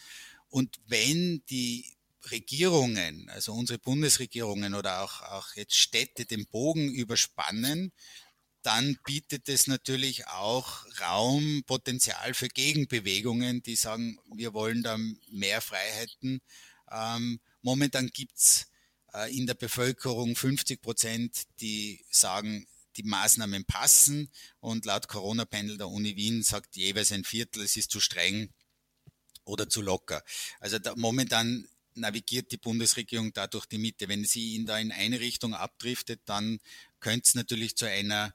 Und 0.49 0.77
wenn 0.87 1.43
die 1.51 1.97
Regierungen, 2.31 3.29
also 3.29 3.53
unsere 3.53 3.79
Bundesregierungen 3.79 4.75
oder 4.75 5.03
auch, 5.03 5.23
auch 5.23 5.55
jetzt 5.55 5.77
Städte 5.77 6.25
den 6.25 6.47
Bogen 6.47 6.91
überspannen, 6.91 7.93
dann 8.67 8.99
bietet 9.05 9.49
es 9.49 9.69
natürlich 9.69 10.27
auch 10.27 10.85
Raum, 11.01 11.63
Potenzial 11.67 12.35
für 12.35 12.49
Gegenbewegungen, 12.49 13.63
die 13.63 13.77
sagen, 13.77 14.19
wir 14.35 14.55
wollen 14.55 14.83
da 14.83 14.99
mehr 15.31 15.61
Freiheiten. 15.61 16.41
Ähm, 16.91 17.39
momentan 17.63 18.09
gibt's 18.09 18.67
äh, 19.15 19.33
in 19.37 19.47
der 19.47 19.55
Bevölkerung 19.55 20.35
50 20.35 20.83
Prozent, 20.83 21.45
die 21.61 22.05
sagen, 22.11 22.67
die 22.97 23.05
Maßnahmen 23.05 23.67
passen 23.67 24.33
und 24.59 24.85
laut 24.85 25.07
Corona-Panel 25.07 25.79
der 25.79 25.89
Uni 25.89 26.17
Wien 26.17 26.43
sagt 26.43 26.75
jeweils 26.75 27.13
ein 27.13 27.23
Viertel, 27.23 27.63
es 27.63 27.77
ist 27.77 27.93
zu 27.93 28.01
streng 28.01 28.53
oder 29.45 29.69
zu 29.69 29.81
locker. 29.81 30.25
Also 30.59 30.81
da, 30.81 30.93
momentan 30.97 31.69
navigiert 31.95 32.51
die 32.51 32.57
Bundesregierung 32.57 33.33
da 33.33 33.47
durch 33.47 33.67
die 33.67 33.79
Mitte. 33.79 34.09
Wenn 34.09 34.25
sie 34.25 34.57
in 34.57 34.67
da 34.67 34.77
in 34.77 34.91
eine 34.91 35.21
Richtung 35.21 35.55
abdriftet, 35.55 36.23
dann 36.25 36.59
könnte 36.99 37.29
es 37.29 37.35
natürlich 37.37 37.77
zu 37.77 37.89
einer 37.89 38.35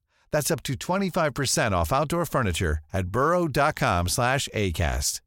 That's 0.31 0.51
up 0.51 0.63
to 0.63 0.73
25% 0.73 1.73
off 1.73 1.91
outdoor 1.91 2.25
furniture 2.25 2.79
at 2.93 3.07
burrow.com 3.07 4.07
slash 4.07 4.47
ACAST. 4.53 5.21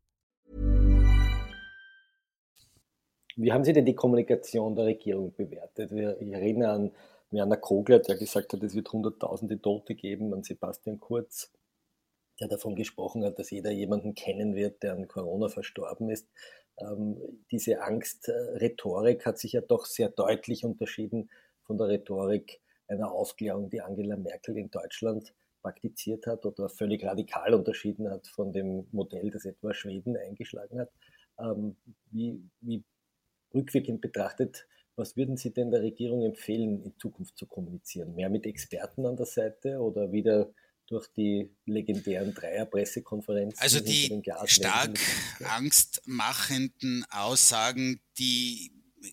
Wie 3.36 3.52
haben 3.52 3.64
Sie 3.64 3.72
denn 3.72 3.84
die 3.84 3.96
Kommunikation 3.96 4.76
der 4.76 4.86
Regierung 4.86 5.34
bewertet? 5.34 5.90
Ich 6.20 6.32
erinnere 6.32 6.70
an 6.70 6.92
Werner 7.30 7.56
Kogler, 7.56 7.98
der 7.98 8.16
gesagt 8.16 8.52
hat, 8.52 8.62
es 8.62 8.76
wird 8.76 8.92
hunderttausende 8.92 9.60
Tote 9.60 9.96
geben, 9.96 10.32
an 10.32 10.44
Sebastian 10.44 11.00
Kurz, 11.00 11.50
der 12.40 12.46
davon 12.46 12.76
gesprochen 12.76 13.24
hat, 13.24 13.38
dass 13.40 13.50
jeder 13.50 13.72
jemanden 13.72 14.14
kennen 14.14 14.54
wird, 14.54 14.84
der 14.84 14.92
an 14.92 15.08
Corona 15.08 15.48
verstorben 15.48 16.10
ist. 16.10 16.28
ähm, 16.78 17.16
diese 17.50 17.82
Angstrhetorik 17.82 19.26
hat 19.26 19.38
sich 19.38 19.52
ja 19.52 19.60
doch 19.60 19.86
sehr 19.86 20.10
deutlich 20.10 20.64
unterschieden 20.64 21.28
von 21.62 21.76
der 21.76 21.88
Rhetorik 21.88 22.60
einer 22.88 23.10
Aufklärung, 23.10 23.70
die 23.70 23.80
Angela 23.80 24.16
Merkel 24.16 24.56
in 24.56 24.70
Deutschland 24.70 25.34
praktiziert 25.62 26.26
hat 26.26 26.44
oder 26.44 26.68
völlig 26.68 27.04
radikal 27.04 27.54
unterschieden 27.54 28.10
hat 28.10 28.26
von 28.28 28.52
dem 28.52 28.86
Modell, 28.92 29.30
das 29.30 29.46
etwa 29.46 29.72
Schweden 29.72 30.16
eingeschlagen 30.16 30.78
hat. 30.78 30.90
Ähm, 31.38 31.76
wie, 32.10 32.42
wie 32.60 32.84
rückwirkend 33.54 34.00
betrachtet, 34.00 34.66
was 34.96 35.16
würden 35.16 35.36
Sie 35.36 35.52
denn 35.52 35.70
der 35.70 35.82
Regierung 35.82 36.22
empfehlen, 36.22 36.82
in 36.84 36.96
Zukunft 36.98 37.36
zu 37.36 37.46
kommunizieren? 37.46 38.14
Mehr 38.14 38.30
mit 38.30 38.46
Experten 38.46 39.06
an 39.06 39.16
der 39.16 39.26
Seite 39.26 39.78
oder 39.78 40.12
wieder 40.12 40.52
durch 40.86 41.08
die 41.08 41.50
legendären 41.64 42.34
Dreier-Pressekonferenzen? 42.34 43.60
Also 43.60 43.80
die 43.80 44.22
stark 44.44 44.98
angstmachenden 45.44 47.04
Aussagen, 47.10 48.00
die 48.18 48.70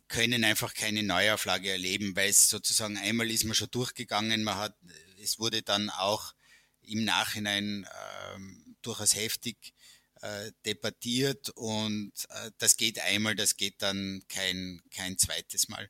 können 0.07 0.43
einfach 0.43 0.73
keine 0.73 1.03
Neuauflage 1.03 1.71
erleben, 1.71 2.15
weil 2.15 2.29
es 2.29 2.49
sozusagen 2.49 2.97
einmal 2.97 3.29
ist 3.29 3.45
man 3.45 3.55
schon 3.55 3.71
durchgegangen, 3.71 4.43
man 4.43 4.57
hat, 4.57 4.75
es 5.21 5.39
wurde 5.39 5.61
dann 5.61 5.89
auch 5.89 6.33
im 6.81 7.03
Nachhinein 7.03 7.87
ähm, 8.33 8.75
durchaus 8.81 9.15
heftig 9.15 9.73
äh, 10.21 10.51
debattiert 10.65 11.49
und 11.49 12.11
äh, 12.29 12.51
das 12.57 12.77
geht 12.77 12.99
einmal, 12.99 13.35
das 13.35 13.57
geht 13.57 13.81
dann 13.81 14.23
kein, 14.27 14.81
kein 14.91 15.17
zweites 15.17 15.67
Mal. 15.69 15.89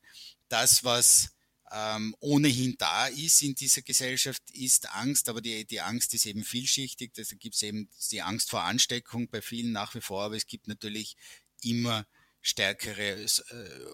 Das, 0.50 0.84
was 0.84 1.32
ähm, 1.72 2.16
ohnehin 2.20 2.76
da 2.78 3.08
ist 3.08 3.42
in 3.42 3.56
dieser 3.56 3.82
Gesellschaft, 3.82 4.44
ist 4.52 4.90
Angst, 4.90 5.30
aber 5.30 5.42
die, 5.42 5.66
die 5.66 5.82
Angst 5.82 6.14
ist 6.14 6.26
eben 6.26 6.44
vielschichtig. 6.44 7.14
Da 7.14 7.24
gibt 7.40 7.56
es 7.56 7.62
eben 7.62 7.90
die 8.12 8.22
Angst 8.22 8.50
vor 8.50 8.64
Ansteckung 8.64 9.30
bei 9.30 9.42
vielen 9.42 9.72
nach 9.72 9.96
wie 9.96 10.02
vor, 10.02 10.24
aber 10.24 10.36
es 10.36 10.48
gibt 10.48 10.68
natürlich 10.68 11.16
immer 11.62 12.06
stärkere 12.42 13.24
äh, 13.24 13.28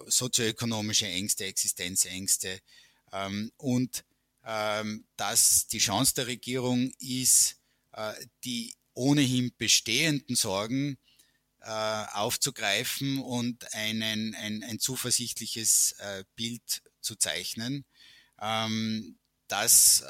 sozioökonomische 0.08 1.08
Ängste, 1.08 1.46
Existenzängste. 1.46 2.60
Ähm, 3.12 3.52
und 3.58 4.06
ähm, 4.46 5.06
dass 5.18 5.68
die 5.68 5.80
Chance 5.80 6.14
der 6.16 6.28
Regierung 6.28 6.92
ist, 7.00 7.58
äh, 7.92 8.14
die 8.44 8.74
ohnehin 8.94 9.54
bestehenden 9.58 10.36
Sorgen 10.36 10.98
äh, 11.62 12.06
aufzugreifen 12.14 13.20
und 13.20 13.74
einen, 13.74 14.34
ein, 14.36 14.64
ein 14.64 14.80
zuversichtliches 14.80 15.96
Bild 16.36 16.82
zu 17.02 17.16
zeichnen. 17.16 17.86
Ähm, 18.42 19.20
das 19.48 20.04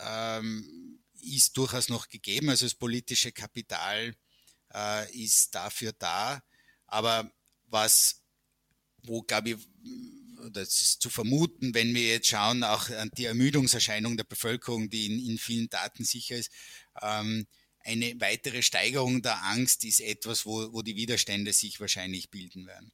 ist 1.19 1.57
durchaus 1.57 1.89
noch 1.89 2.07
gegeben. 2.07 2.49
Also 2.49 2.65
das 2.65 2.73
politische 2.73 3.31
Kapital 3.31 4.15
ist 5.11 5.53
dafür 5.53 5.93
da. 5.93 6.41
Aber 6.87 7.29
was, 7.67 8.23
wo 9.03 9.21
glaube 9.21 9.49
ich, 9.51 9.57
das 10.51 10.81
ist 10.81 11.01
zu 11.01 11.09
vermuten, 11.09 11.73
wenn 11.73 11.93
wir 11.93 12.07
jetzt 12.07 12.27
schauen, 12.27 12.63
auch 12.63 12.89
an 12.89 13.09
die 13.17 13.25
Ermüdungserscheinung 13.25 14.17
der 14.17 14.23
Bevölkerung, 14.23 14.89
die 14.89 15.05
in, 15.07 15.31
in 15.31 15.37
vielen 15.37 15.69
Daten 15.69 16.03
sicher 16.03 16.35
ist, 16.35 16.51
ähm, 17.01 17.47
eine 17.83 18.13
weitere 18.19 18.61
Steigerung 18.61 19.21
der 19.21 19.43
Angst 19.43 19.85
ist 19.85 20.01
etwas, 20.01 20.45
wo, 20.45 20.73
wo 20.73 20.81
die 20.81 20.95
Widerstände 20.95 21.53
sich 21.53 21.79
wahrscheinlich 21.79 22.29
bilden 22.29 22.67
werden. 22.67 22.91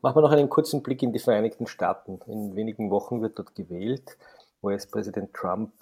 Machen 0.00 0.16
wir 0.16 0.22
noch 0.22 0.30
einen 0.30 0.48
kurzen 0.48 0.82
Blick 0.82 1.02
in 1.02 1.12
die 1.12 1.18
Vereinigten 1.18 1.66
Staaten. 1.66 2.18
In 2.26 2.56
wenigen 2.56 2.90
Wochen 2.90 3.20
wird 3.20 3.38
dort 3.38 3.54
gewählt. 3.54 4.16
US-Präsident 4.62 5.34
Trump 5.34 5.72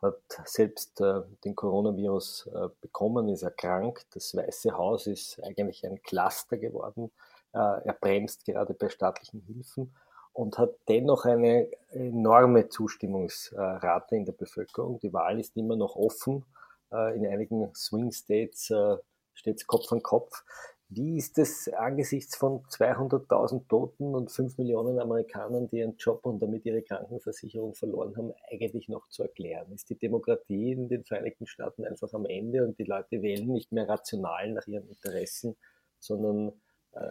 hat 0.00 0.20
selbst 0.44 1.00
äh, 1.00 1.20
den 1.44 1.54
Coronavirus 1.54 2.48
äh, 2.54 2.68
bekommen, 2.80 3.28
ist 3.28 3.42
erkrankt. 3.42 4.06
Das 4.14 4.34
Weiße 4.34 4.76
Haus 4.76 5.06
ist 5.06 5.42
eigentlich 5.42 5.84
ein 5.84 6.02
Cluster 6.02 6.56
geworden. 6.56 7.10
Äh, 7.52 7.58
er 7.58 7.96
bremst 8.00 8.44
gerade 8.44 8.74
bei 8.74 8.88
staatlichen 8.88 9.40
Hilfen 9.40 9.94
und 10.32 10.58
hat 10.58 10.74
dennoch 10.88 11.24
eine 11.24 11.68
enorme 11.90 12.68
Zustimmungsrate 12.68 14.16
in 14.16 14.24
der 14.24 14.32
Bevölkerung. 14.32 15.00
Die 15.00 15.12
Wahl 15.12 15.40
ist 15.40 15.56
immer 15.56 15.76
noch 15.76 15.96
offen. 15.96 16.44
Äh, 16.92 17.16
in 17.16 17.26
einigen 17.26 17.74
Swing 17.74 18.12
States 18.12 18.70
äh, 18.70 18.96
steht 19.34 19.56
es 19.56 19.66
Kopf 19.66 19.90
an 19.92 20.02
Kopf. 20.02 20.44
Wie 20.90 21.18
ist 21.18 21.36
es 21.38 21.68
angesichts 21.68 22.34
von 22.34 22.62
200.000 22.62 23.68
Toten 23.68 24.14
und 24.14 24.30
5 24.30 24.56
Millionen 24.56 24.98
Amerikanern, 24.98 25.68
die 25.68 25.80
ihren 25.80 25.96
Job 25.98 26.24
und 26.24 26.40
damit 26.40 26.64
ihre 26.64 26.80
Krankenversicherung 26.80 27.74
verloren 27.74 28.16
haben, 28.16 28.32
eigentlich 28.50 28.88
noch 28.88 29.06
zu 29.08 29.24
erklären? 29.24 29.70
Ist 29.72 29.90
die 29.90 29.98
Demokratie 29.98 30.72
in 30.72 30.88
den 30.88 31.04
Vereinigten 31.04 31.46
Staaten 31.46 31.84
einfach 31.84 32.14
am 32.14 32.24
Ende 32.24 32.64
und 32.64 32.78
die 32.78 32.84
Leute 32.84 33.20
wählen 33.20 33.48
nicht 33.48 33.70
mehr 33.70 33.86
rational 33.86 34.50
nach 34.52 34.66
ihren 34.66 34.88
Interessen, 34.88 35.56
sondern 35.98 36.52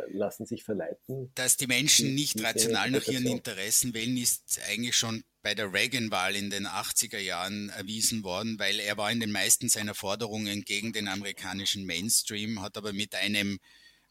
lassen 0.10 0.46
sich 0.46 0.64
verleiten. 0.64 1.32
Dass 1.36 1.58
die 1.58 1.68
Menschen 1.68 2.16
nicht 2.16 2.42
rational 2.44 2.92
nach 2.92 3.08
ihren 3.08 3.28
Interessen 3.28 3.94
wählen, 3.94 4.18
ist 4.18 4.60
eigentlich 4.68 4.96
schon 4.96 5.24
bei 5.42 5.56
der 5.56 5.72
Reagan-Wahl 5.72 6.36
in 6.36 6.50
den 6.50 6.68
80er 6.68 7.20
Jahren 7.20 7.70
erwiesen 7.70 8.24
worden, 8.24 8.60
weil 8.60 8.80
er 8.80 8.98
war 8.98 9.12
in 9.12 9.20
den 9.20 9.32
meisten 9.32 9.70
seiner 9.70 9.96
Forderungen 9.96 10.64
gegen 10.64 10.92
den 10.92 11.08
amerikanischen 11.08 11.86
Mainstream, 11.86 12.62
hat 12.62 12.76
aber 12.76 12.92
mit 12.92 13.16
einem 13.16 13.60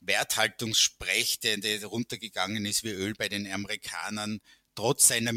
Werthaltungssprech, 0.01 1.41
der 1.41 1.85
runtergegangen 1.85 2.65
ist 2.65 2.85
wie 2.85 2.91
Öl 2.91 3.15
bei 3.15 3.29
den 3.29 3.51
Amerikanern, 3.51 4.41
trotz 4.75 5.09
seiner 5.09 5.33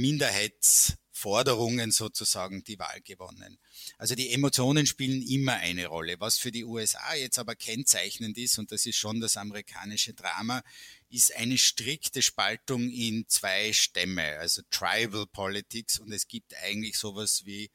Minderheitsforderungen 1.20 1.92
sozusagen 1.92 2.64
die 2.64 2.80
Wahl 2.80 3.02
gewonnen. 3.02 3.60
Also 3.98 4.16
die 4.16 4.32
Emotionen 4.32 4.86
spielen 4.86 5.22
immer 5.22 5.54
eine 5.54 5.88
Rolle. 5.88 6.20
Was 6.20 6.38
für 6.38 6.52
die 6.52 6.64
USA 6.64 7.14
jetzt 7.16 7.40
aber 7.40 7.56
kennzeichnend 7.56 8.38
ist, 8.38 8.58
und 8.58 8.72
das 8.72 8.86
ist 8.86 8.98
schon 8.98 9.20
das 9.20 9.38
amerikanische 9.38 10.14
Drama, 10.14 10.64
ist 11.10 11.36
eine 11.36 11.58
strikte 11.58 12.22
Spaltung 12.22 12.90
in 12.90 13.26
zwei 13.28 13.74
Stämme, 13.74 14.38
also 14.40 14.62
Tribal 14.70 15.26
Politics. 15.28 16.00
Und 16.00 16.12
es 16.12 16.28
gibt 16.28 16.56
eigentlich 16.56 16.98
sowas 16.98 17.46
wie, 17.46 17.70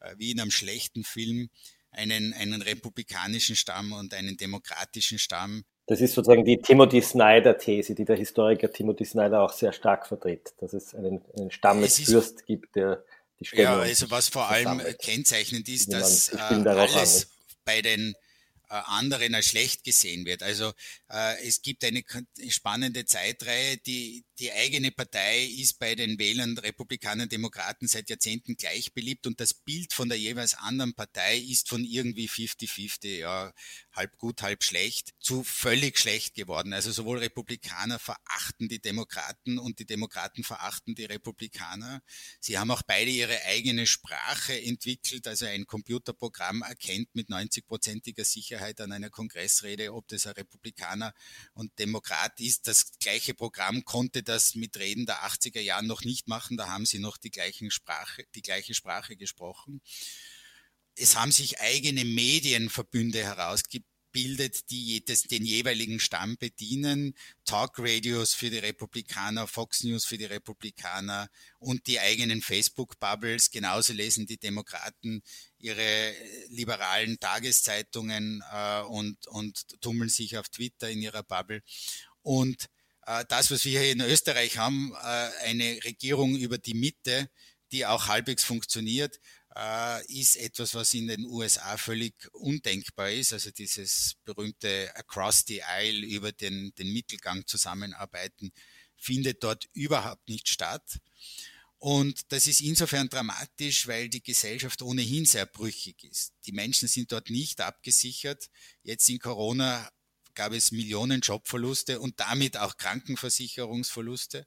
äh, 0.00 0.14
wie 0.16 0.30
in 0.30 0.40
einem 0.40 0.50
schlechten 0.50 1.04
Film 1.04 1.50
einen, 1.90 2.34
einen 2.34 2.62
republikanischen 2.62 3.56
Stamm 3.56 3.92
und 3.92 4.14
einen 4.14 4.36
demokratischen 4.36 5.18
Stamm. 5.18 5.64
Das 5.88 6.02
ist 6.02 6.14
sozusagen 6.14 6.44
die 6.44 6.58
Timothy 6.58 7.00
Snyder-These, 7.00 7.94
die 7.94 8.04
der 8.04 8.16
Historiker 8.16 8.70
Timothy 8.70 9.06
Snyder 9.06 9.40
auch 9.40 9.52
sehr 9.52 9.72
stark 9.72 10.06
vertritt, 10.06 10.52
dass 10.60 10.74
es 10.74 10.94
einen, 10.94 11.22
einen 11.38 11.50
Stammesfürst 11.50 12.44
gibt, 12.44 12.76
der 12.76 13.02
die 13.40 13.46
Stellung 13.46 13.64
Ja, 13.64 13.78
also 13.78 14.10
was 14.10 14.28
vor 14.28 14.50
allem 14.50 14.82
kennzeichnend 14.98 15.66
ist, 15.66 15.90
dass 15.90 16.28
äh, 16.28 16.36
alles 16.36 17.28
bei 17.64 17.80
den 17.80 18.14
äh, 18.68 18.74
anderen 18.84 19.34
als 19.34 19.46
schlecht 19.46 19.82
gesehen 19.82 20.26
wird. 20.26 20.42
Also 20.42 20.72
äh, 21.08 21.46
es 21.46 21.62
gibt 21.62 21.82
eine 21.84 22.02
spannende 22.50 23.06
Zeitreihe, 23.06 23.78
die, 23.78 24.24
die 24.38 24.52
eigene 24.52 24.92
Partei 24.92 25.44
ist 25.44 25.78
bei 25.80 25.94
den 25.94 26.18
Wählern 26.18 26.56
Republikaner 26.58 27.26
Demokraten 27.26 27.88
seit 27.88 28.08
Jahrzehnten 28.08 28.56
gleich 28.56 28.92
beliebt 28.92 29.26
und 29.26 29.40
das 29.40 29.52
Bild 29.52 29.92
von 29.92 30.08
der 30.08 30.18
jeweils 30.18 30.54
anderen 30.54 30.94
Partei 30.94 31.38
ist 31.38 31.68
von 31.68 31.84
irgendwie 31.84 32.28
50-50, 32.28 33.18
ja, 33.18 33.52
halb 33.92 34.16
gut, 34.16 34.42
halb 34.42 34.62
schlecht, 34.62 35.14
zu 35.18 35.42
völlig 35.42 35.98
schlecht 35.98 36.34
geworden. 36.34 36.72
Also 36.72 36.92
sowohl 36.92 37.18
Republikaner 37.18 37.98
verachten 37.98 38.68
die 38.68 38.80
Demokraten 38.80 39.58
und 39.58 39.80
die 39.80 39.86
Demokraten 39.86 40.44
verachten 40.44 40.94
die 40.94 41.06
Republikaner. 41.06 42.00
Sie 42.40 42.58
haben 42.58 42.70
auch 42.70 42.82
beide 42.82 43.10
ihre 43.10 43.42
eigene 43.46 43.86
Sprache 43.86 44.60
entwickelt, 44.60 45.26
also 45.26 45.46
ein 45.46 45.66
Computerprogramm 45.66 46.62
erkennt 46.62 47.12
mit 47.14 47.28
90-prozentiger 47.28 48.24
Sicherheit 48.24 48.80
an 48.80 48.92
einer 48.92 49.10
Kongressrede, 49.10 49.92
ob 49.92 50.06
das 50.08 50.26
ein 50.26 50.34
Republikaner 50.34 51.12
und 51.54 51.76
Demokrat 51.80 52.38
ist. 52.40 52.68
Das 52.68 52.92
gleiche 53.00 53.34
Programm 53.34 53.84
konnte 53.84 54.22
das 54.28 54.54
mit 54.54 54.76
Reden 54.76 55.06
der 55.06 55.24
80er 55.24 55.60
Jahren 55.60 55.86
noch 55.86 56.04
nicht 56.04 56.28
machen. 56.28 56.56
Da 56.56 56.68
haben 56.68 56.86
sie 56.86 56.98
noch 56.98 57.16
die, 57.16 57.30
gleichen 57.30 57.70
Sprache, 57.70 58.24
die 58.34 58.42
gleiche 58.42 58.74
Sprache 58.74 59.16
gesprochen. 59.16 59.80
Es 60.94 61.16
haben 61.16 61.32
sich 61.32 61.60
eigene 61.60 62.04
Medienverbünde 62.04 63.22
herausgebildet, 63.22 64.70
die 64.70 65.04
das, 65.04 65.22
den 65.22 65.44
jeweiligen 65.44 66.00
Stamm 66.00 66.36
bedienen. 66.36 67.14
Talkradios 67.44 68.34
für 68.34 68.50
die 68.50 68.58
Republikaner, 68.58 69.46
Fox 69.46 69.84
News 69.84 70.04
für 70.04 70.18
die 70.18 70.24
Republikaner 70.24 71.30
und 71.58 71.86
die 71.86 72.00
eigenen 72.00 72.42
Facebook-Bubbles. 72.42 73.50
Genauso 73.50 73.92
lesen 73.92 74.26
die 74.26 74.38
Demokraten 74.38 75.22
ihre 75.58 76.12
liberalen 76.48 77.18
Tageszeitungen 77.20 78.42
äh, 78.52 78.82
und, 78.82 79.26
und 79.28 79.80
tummeln 79.80 80.10
sich 80.10 80.36
auf 80.36 80.48
Twitter 80.48 80.90
in 80.90 81.00
ihrer 81.00 81.22
Bubble. 81.22 81.62
Und 82.22 82.68
das, 83.28 83.50
was 83.50 83.64
wir 83.64 83.80
hier 83.80 83.92
in 83.92 84.00
Österreich 84.00 84.58
haben, 84.58 84.92
äh, 84.92 85.30
eine 85.46 85.80
Regierung 85.84 86.36
über 86.36 86.58
die 86.58 86.74
Mitte, 86.74 87.30
die 87.72 87.86
auch 87.86 88.06
halbwegs 88.06 88.44
funktioniert, 88.44 89.18
äh, 89.56 90.04
ist 90.12 90.36
etwas, 90.36 90.74
was 90.74 90.94
in 90.94 91.08
den 91.08 91.24
USA 91.24 91.76
völlig 91.76 92.14
undenkbar 92.32 93.10
ist. 93.10 93.32
Also 93.32 93.50
dieses 93.50 94.16
berühmte 94.24 94.90
Across 94.94 95.44
the 95.46 95.62
Aisle 95.62 96.06
über 96.06 96.32
den, 96.32 96.72
den 96.78 96.92
Mittelgang 96.92 97.46
zusammenarbeiten 97.46 98.52
findet 98.96 99.42
dort 99.42 99.68
überhaupt 99.72 100.28
nicht 100.28 100.48
statt. 100.48 100.98
Und 101.78 102.32
das 102.32 102.46
ist 102.48 102.60
insofern 102.60 103.08
dramatisch, 103.08 103.86
weil 103.86 104.08
die 104.08 104.22
Gesellschaft 104.22 104.82
ohnehin 104.82 105.24
sehr 105.24 105.46
brüchig 105.46 106.02
ist. 106.04 106.32
Die 106.44 106.52
Menschen 106.52 106.88
sind 106.88 107.12
dort 107.12 107.30
nicht 107.30 107.60
abgesichert. 107.60 108.50
Jetzt 108.82 109.08
in 109.08 109.20
Corona 109.20 109.88
gab 110.38 110.52
es 110.52 110.70
Millionen 110.70 111.20
Jobverluste 111.20 111.98
und 111.98 112.20
damit 112.20 112.56
auch 112.56 112.76
Krankenversicherungsverluste. 112.76 114.46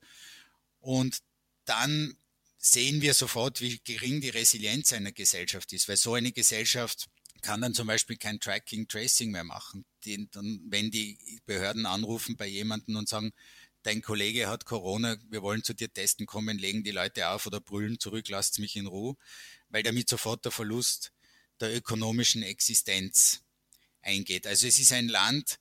Und 0.79 1.17
dann 1.65 2.15
sehen 2.57 3.01
wir 3.01 3.13
sofort, 3.13 3.59
wie 3.59 3.77
gering 3.83 4.21
die 4.21 4.29
Resilienz 4.29 4.93
einer 4.93 5.11
Gesellschaft 5.11 5.73
ist, 5.73 5.89
weil 5.89 5.97
so 5.97 6.13
eine 6.13 6.31
Gesellschaft 6.31 7.09
kann 7.41 7.59
dann 7.59 7.73
zum 7.73 7.87
Beispiel 7.87 8.15
kein 8.15 8.39
Tracking, 8.39 8.87
Tracing 8.87 9.31
mehr 9.31 9.43
machen. 9.43 9.83
Die, 10.05 10.29
dann, 10.31 10.61
wenn 10.69 10.91
die 10.91 11.41
Behörden 11.45 11.85
anrufen 11.85 12.37
bei 12.37 12.47
jemandem 12.47 12.95
und 12.95 13.09
sagen, 13.09 13.33
dein 13.83 14.01
Kollege 14.01 14.47
hat 14.47 14.63
Corona, 14.63 15.17
wir 15.29 15.41
wollen 15.41 15.61
zu 15.61 15.73
dir 15.73 15.91
testen 15.91 16.25
kommen, 16.25 16.57
legen 16.57 16.85
die 16.85 16.91
Leute 16.91 17.27
auf 17.27 17.47
oder 17.47 17.59
brüllen 17.59 17.99
zurück, 17.99 18.29
lasst 18.29 18.59
mich 18.59 18.77
in 18.77 18.87
Ruhe, 18.87 19.17
weil 19.67 19.83
damit 19.83 20.07
sofort 20.07 20.45
der 20.45 20.53
Verlust 20.53 21.11
der 21.59 21.75
ökonomischen 21.75 22.43
Existenz 22.43 23.43
eingeht. 24.01 24.47
Also 24.47 24.67
es 24.67 24.79
ist 24.79 24.93
ein 24.93 25.09
Land, 25.09 25.59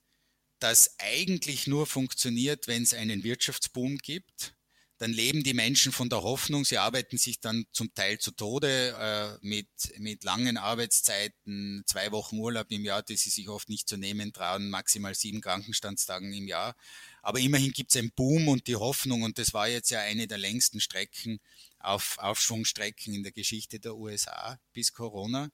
das 0.61 0.95
eigentlich 0.99 1.67
nur 1.67 1.87
funktioniert, 1.87 2.67
wenn 2.67 2.83
es 2.83 2.93
einen 2.93 3.23
Wirtschaftsboom 3.23 3.97
gibt. 3.97 4.53
Dann 4.99 5.13
leben 5.13 5.43
die 5.43 5.55
Menschen 5.55 5.91
von 5.91 6.09
der 6.09 6.21
Hoffnung, 6.21 6.63
sie 6.63 6.77
arbeiten 6.77 7.17
sich 7.17 7.39
dann 7.39 7.65
zum 7.71 7.91
Teil 7.95 8.19
zu 8.19 8.29
Tode 8.29 8.95
äh, 8.99 9.45
mit, 9.45 9.67
mit 9.97 10.23
langen 10.23 10.57
Arbeitszeiten, 10.57 11.81
zwei 11.87 12.11
Wochen 12.11 12.37
Urlaub 12.37 12.67
im 12.69 12.85
Jahr, 12.85 13.01
die 13.01 13.17
sie 13.17 13.31
sich 13.31 13.49
oft 13.49 13.67
nicht 13.67 13.89
zu 13.89 13.97
nehmen 13.97 14.31
trauen, 14.31 14.69
maximal 14.69 15.15
sieben 15.15 15.41
Krankenstandstagen 15.41 16.31
im 16.31 16.47
Jahr. 16.47 16.75
Aber 17.23 17.39
immerhin 17.39 17.71
gibt 17.71 17.89
es 17.89 17.97
einen 17.97 18.11
Boom 18.11 18.47
und 18.47 18.67
die 18.67 18.75
Hoffnung, 18.75 19.23
und 19.23 19.39
das 19.39 19.55
war 19.55 19.67
jetzt 19.67 19.89
ja 19.89 20.01
eine 20.01 20.27
der 20.27 20.37
längsten 20.37 20.79
Strecken, 20.79 21.39
auf 21.79 22.19
Aufschwungstrecken 22.19 23.15
in 23.15 23.23
der 23.23 23.31
Geschichte 23.31 23.79
der 23.79 23.95
USA 23.95 24.59
bis 24.71 24.93
Corona. 24.93 25.49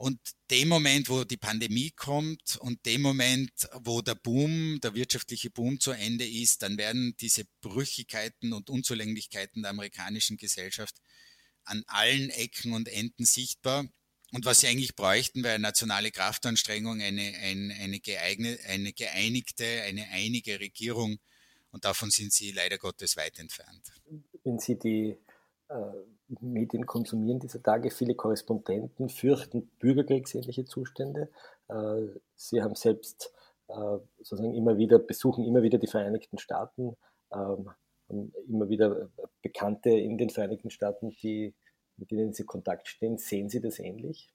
Und 0.00 0.18
dem 0.50 0.68
Moment, 0.68 1.10
wo 1.10 1.24
die 1.24 1.36
Pandemie 1.36 1.90
kommt 1.90 2.56
und 2.56 2.86
dem 2.86 3.02
Moment, 3.02 3.52
wo 3.82 4.00
der 4.00 4.14
Boom, 4.14 4.80
der 4.80 4.94
wirtschaftliche 4.94 5.50
Boom 5.50 5.78
zu 5.78 5.90
Ende 5.90 6.26
ist, 6.26 6.62
dann 6.62 6.78
werden 6.78 7.14
diese 7.20 7.44
Brüchigkeiten 7.60 8.54
und 8.54 8.70
Unzulänglichkeiten 8.70 9.60
der 9.60 9.72
amerikanischen 9.72 10.38
Gesellschaft 10.38 10.96
an 11.64 11.84
allen 11.86 12.30
Ecken 12.30 12.72
und 12.72 12.88
Enden 12.88 13.26
sichtbar. 13.26 13.90
Und 14.32 14.46
was 14.46 14.60
sie 14.60 14.68
eigentlich 14.68 14.96
bräuchten, 14.96 15.44
wäre 15.44 15.58
nationale 15.58 16.10
Kraftanstrengung, 16.10 17.02
eine, 17.02 17.34
eine, 17.36 17.74
eine, 17.74 18.00
geeignete, 18.00 18.64
eine 18.70 18.94
geeinigte, 18.94 19.82
eine 19.82 20.08
einige 20.12 20.60
Regierung. 20.60 21.18
Und 21.72 21.84
davon 21.84 22.10
sind 22.10 22.32
sie 22.32 22.52
leider 22.52 22.78
Gottes 22.78 23.18
weit 23.18 23.38
entfernt. 23.38 23.92
Wenn 24.44 24.58
Sie 24.58 24.78
die 24.78 25.18
äh, 25.68 25.74
Medien 26.40 26.86
konsumieren 26.86 27.40
dieser 27.40 27.62
Tage. 27.62 27.90
Viele 27.90 28.14
Korrespondenten 28.14 29.08
fürchten 29.08 29.70
bürgerkriegsähnliche 29.78 30.64
Zustände. 30.64 31.30
Äh, 31.68 32.06
sie 32.34 32.62
haben 32.62 32.74
selbst 32.74 33.32
äh, 33.68 33.98
sozusagen 34.18 34.54
immer 34.54 34.76
wieder, 34.78 34.98
besuchen 34.98 35.44
immer 35.44 35.62
wieder 35.62 35.78
die 35.78 35.86
Vereinigten 35.86 36.38
Staaten, 36.38 36.96
ähm, 37.32 37.70
haben 38.08 38.32
immer 38.48 38.68
wieder 38.68 39.10
Bekannte 39.42 39.90
in 39.90 40.18
den 40.18 40.30
Vereinigten 40.30 40.70
Staaten, 40.70 41.10
die, 41.22 41.54
mit 41.96 42.10
denen 42.10 42.32
Sie 42.32 42.44
Kontakt 42.44 42.88
stehen. 42.88 43.18
Sehen 43.18 43.48
Sie 43.48 43.60
das 43.60 43.78
ähnlich? 43.78 44.32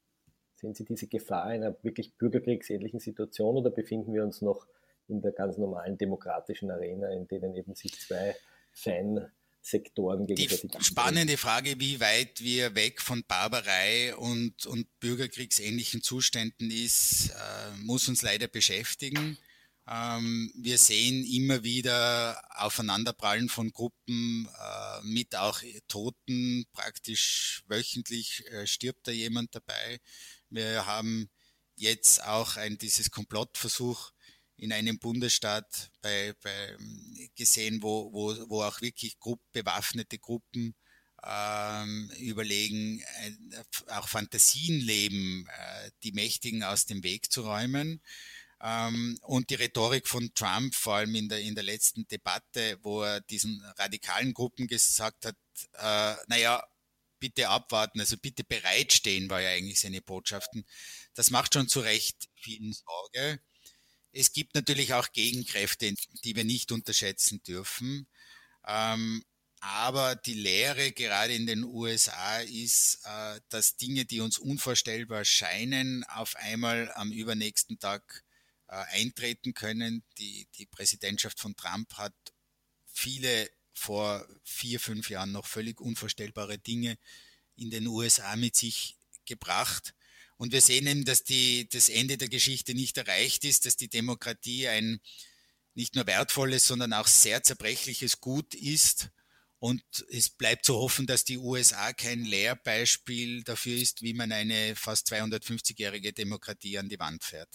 Sehen 0.56 0.74
Sie 0.74 0.86
diese 0.86 1.08
Gefahr 1.08 1.44
einer 1.44 1.76
wirklich 1.84 2.16
bürgerkriegsähnlichen 2.18 3.00
Situation 3.00 3.58
oder 3.58 3.70
befinden 3.70 4.14
wir 4.14 4.24
uns 4.24 4.42
noch 4.42 4.68
in 5.08 5.22
der 5.22 5.34
ganz 5.34 5.58
normalen 5.58 5.98
demokratischen 5.98 6.72
Arena, 6.72 7.10
in 7.10 7.28
denen 7.28 7.54
eben 7.56 7.76
sich 7.76 8.00
zwei 8.00 8.36
Fan 8.72 9.32
Sektoren 9.65 10.28
gegenseitig 10.28 10.71
Die 10.71 10.84
spannende 10.84 11.38
Frage, 11.38 11.80
wie 11.80 11.99
weit 11.99 12.41
wir 12.41 12.75
weg 12.75 13.01
von 13.01 13.23
Barbarei 13.23 14.15
und, 14.15 14.67
und 14.67 14.88
bürgerkriegsähnlichen 14.99 16.04
Zuständen 16.04 16.69
ist, 16.69 17.30
äh, 17.30 17.78
muss 17.78 18.08
uns 18.08 18.21
leider 18.21 18.47
beschäftigen. 18.47 19.39
Ähm, 19.88 20.51
wir 20.56 20.78
sehen 20.78 21.25
immer 21.25 21.63
wieder 21.63 22.41
Aufeinanderprallen 22.51 23.49
von 23.49 23.71
Gruppen 23.71 24.47
äh, 24.47 25.01
mit 25.04 25.36
auch 25.36 25.60
Toten. 25.88 26.65
Praktisch 26.71 27.63
wöchentlich 27.67 28.45
äh, 28.51 28.67
stirbt 28.67 29.08
da 29.08 29.12
jemand 29.12 29.56
dabei. 29.56 29.99
Wir 30.49 30.86
haben 30.86 31.30
jetzt 31.75 32.23
auch 32.23 32.56
ein, 32.56 32.78
dieses 32.78 33.10
Komplottversuch 33.10 34.12
in 34.58 34.72
einem 34.72 35.00
Bundesstaat 35.00 35.91
bei, 36.02 36.34
bei, 36.41 36.78
gesehen, 37.36 37.82
wo, 37.82 38.12
wo, 38.13 38.50
wo 38.50 38.63
auch 38.63 38.82
wirklich 38.82 39.20
Grupp, 39.20 39.41
bewaffnete 39.52 40.18
Gruppen 40.20 40.76
ähm, 41.24 42.12
überlegen, 42.20 43.02
äh, 43.02 43.91
auch 43.91 44.08
Fantasien 44.08 44.80
leben, 44.80 45.48
äh, 45.48 45.91
die 46.04 46.12
Mächtigen 46.12 46.63
aus 46.63 46.86
dem 46.86 47.04
Weg 47.04 47.32
zu 47.32 47.41
räumen. 47.41 48.02
Ähm, 48.62 49.20
und 49.24 49.50
die 49.50 49.56
Rhetorik 49.56 50.08
von 50.08 50.34
Trump, 50.34 50.76
vor 50.76 50.96
allem 50.96 51.15
in 51.15 51.30
der, 51.30 51.41
in 51.41 51.56
der 51.56 51.63
letzten 51.63 52.08
Debatte, 52.08 52.80
wo 52.84 53.04
er 53.04 53.22
diesen 53.22 53.62
radikalen 53.78 54.34
Gruppen 54.34 54.68
gesagt 54.68 55.26
hat, 55.26 55.36
äh, 55.74 56.15
naja, 56.28 56.63
bitte 57.20 57.50
abwarten, 57.50 58.00
also 58.00 58.18
bitte 58.18 58.44
bereitstehen, 58.44 59.30
war 59.30 59.41
ja 59.41 59.50
eigentlich 59.50 59.80
seine 59.80 60.02
Botschaften. 60.02 60.65
Das 61.13 61.32
macht 61.32 61.54
schon 61.54 61.68
zu 61.68 61.80
Recht 61.80 62.30
vielen 62.36 62.74
Sorge. 62.74 63.39
Es 64.17 64.32
gibt 64.32 64.56
natürlich 64.56 64.93
auch 64.93 65.12
Gegenkräfte, 65.12 65.93
die 66.23 66.36
wir 66.38 66.45
nicht 66.45 66.71
unterschätzen 66.71 67.43
dürfen. 67.43 68.08
Ähm, 68.65 69.25
aber 69.60 70.15
die 70.15 70.36
Lehre 70.36 70.93
gerade 70.93 71.34
in 71.34 71.45
den 71.45 71.65
USA 71.65 72.39
ist, 72.39 72.99
äh, 73.04 73.41
dass 73.49 73.75
Dinge, 73.75 74.06
die 74.06 74.21
uns 74.21 74.38
unvorstellbar 74.38 75.25
scheinen, 75.25 76.06
auf 76.06 76.38
einmal 76.38 76.91
am 76.93 77.12
übernächsten 77.12 77.78
Tag 77.78 78.23
äh, 78.67 78.75
eintreten 78.91 79.54
können. 79.54 80.04
Die, 80.17 80.47
die 80.58 80.65
Präsidentschaft 80.65 81.39
von 81.41 81.58
Trump 81.58 81.93
hat 81.95 82.15
viele 82.86 83.49
vor 83.73 84.25
vier, 84.43 84.80
fünf 84.80 85.10
Jahren 85.10 85.34
noch 85.34 85.45
völlig 85.45 85.82
unvorstellbare 85.82 86.58
Dinge 86.58 86.97
in 87.58 87.69
den 87.69 87.86
USA 87.88 88.38
mit 88.38 88.56
sich 88.56 88.95
gebracht. 89.25 89.93
Und 90.38 90.52
wir 90.52 90.62
sehen 90.62 90.88
eben, 90.88 91.06
dass 91.06 91.24
die, 91.24 91.67
das 91.69 91.89
Ende 91.89 92.17
der 92.17 92.30
Geschichte 92.30 92.74
nicht 92.74 92.98
erreicht 92.98 93.45
ist, 93.45 93.65
dass 93.65 93.78
die 93.78 93.89
Demokratie 93.89 94.67
ein 94.67 95.00
nicht 95.76 95.95
nur 95.95 96.08
wertvolles, 96.08 96.67
sondern 96.67 96.93
auch 96.93 97.08
sehr 97.08 97.43
zerbrechliches 97.43 98.21
Gut 98.21 98.56
ist. 98.56 99.10
Und 99.60 99.84
es 100.12 100.30
bleibt 100.30 100.65
zu 100.65 100.76
hoffen, 100.76 101.08
dass 101.08 101.24
die 101.24 101.38
USA 101.38 101.91
kein 101.93 102.24
Lehrbeispiel 102.24 103.43
dafür 103.43 103.76
ist, 103.76 104.02
wie 104.02 104.13
man 104.13 104.32
eine 104.32 104.76
fast 104.76 105.08
250-jährige 105.12 106.13
Demokratie 106.13 106.78
an 106.78 106.89
die 106.89 107.00
Wand 107.00 107.24
fährt. 107.24 107.50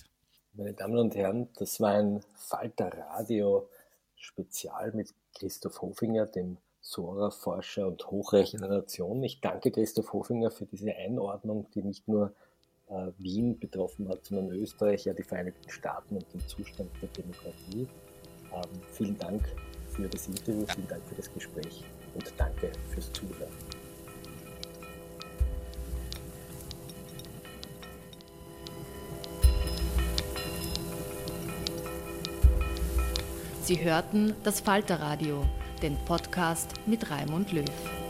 Meine 0.53 0.75
Damen 0.75 0.99
und 0.99 1.15
Herren, 1.15 1.49
das 1.57 1.79
war 1.81 1.95
ein 1.95 2.23
Falter 2.35 2.89
Radio 2.89 3.69
Spezial 4.17 4.93
mit 4.93 5.15
Christoph 5.35 5.81
Hofinger, 5.81 6.27
dem 6.27 6.59
Sora-Forscher 6.81 7.87
und 7.87 8.11
Hochrechner 8.11 8.67
Nation. 8.67 9.23
Ich 9.23 9.41
danke 9.41 9.71
Christoph 9.71 10.13
Hofinger 10.13 10.51
für 10.51 10.67
diese 10.67 10.95
Einordnung, 10.95 11.71
die 11.75 11.83
nicht 11.83 12.09
nur 12.09 12.35
äh, 12.91 13.13
Wien 13.19 13.59
betroffen 13.59 14.09
hat, 14.09 14.25
sondern 14.25 14.51
Österreich, 14.57 15.05
ja 15.05 15.15
die 15.15 15.23
Vereinigten 15.23 15.71
Staaten 15.71 16.17
und 16.17 16.27
den 16.33 16.41
Zustand 16.47 16.91
der 17.01 17.09
Demokratie. 17.09 17.87
Ähm, 18.53 18.83
vielen 18.93 19.19
Dank 19.19 19.43
für 19.91 20.09
das 20.09 20.27
Interview, 20.27 20.65
vielen 20.67 20.89
Dank 20.89 21.03
für 21.07 21.15
das 21.15 21.33
Gespräch 21.33 21.85
und 22.15 22.33
danke 22.37 22.73
fürs 22.93 23.13
Zuhören. 23.13 23.53
Sie 33.63 33.85
hörten 33.85 34.35
das 34.43 34.59
Falterradio, 34.59 35.47
den 35.81 35.97
Podcast 36.05 36.73
mit 36.87 37.09
Raimund 37.09 37.53
Löw. 37.53 38.10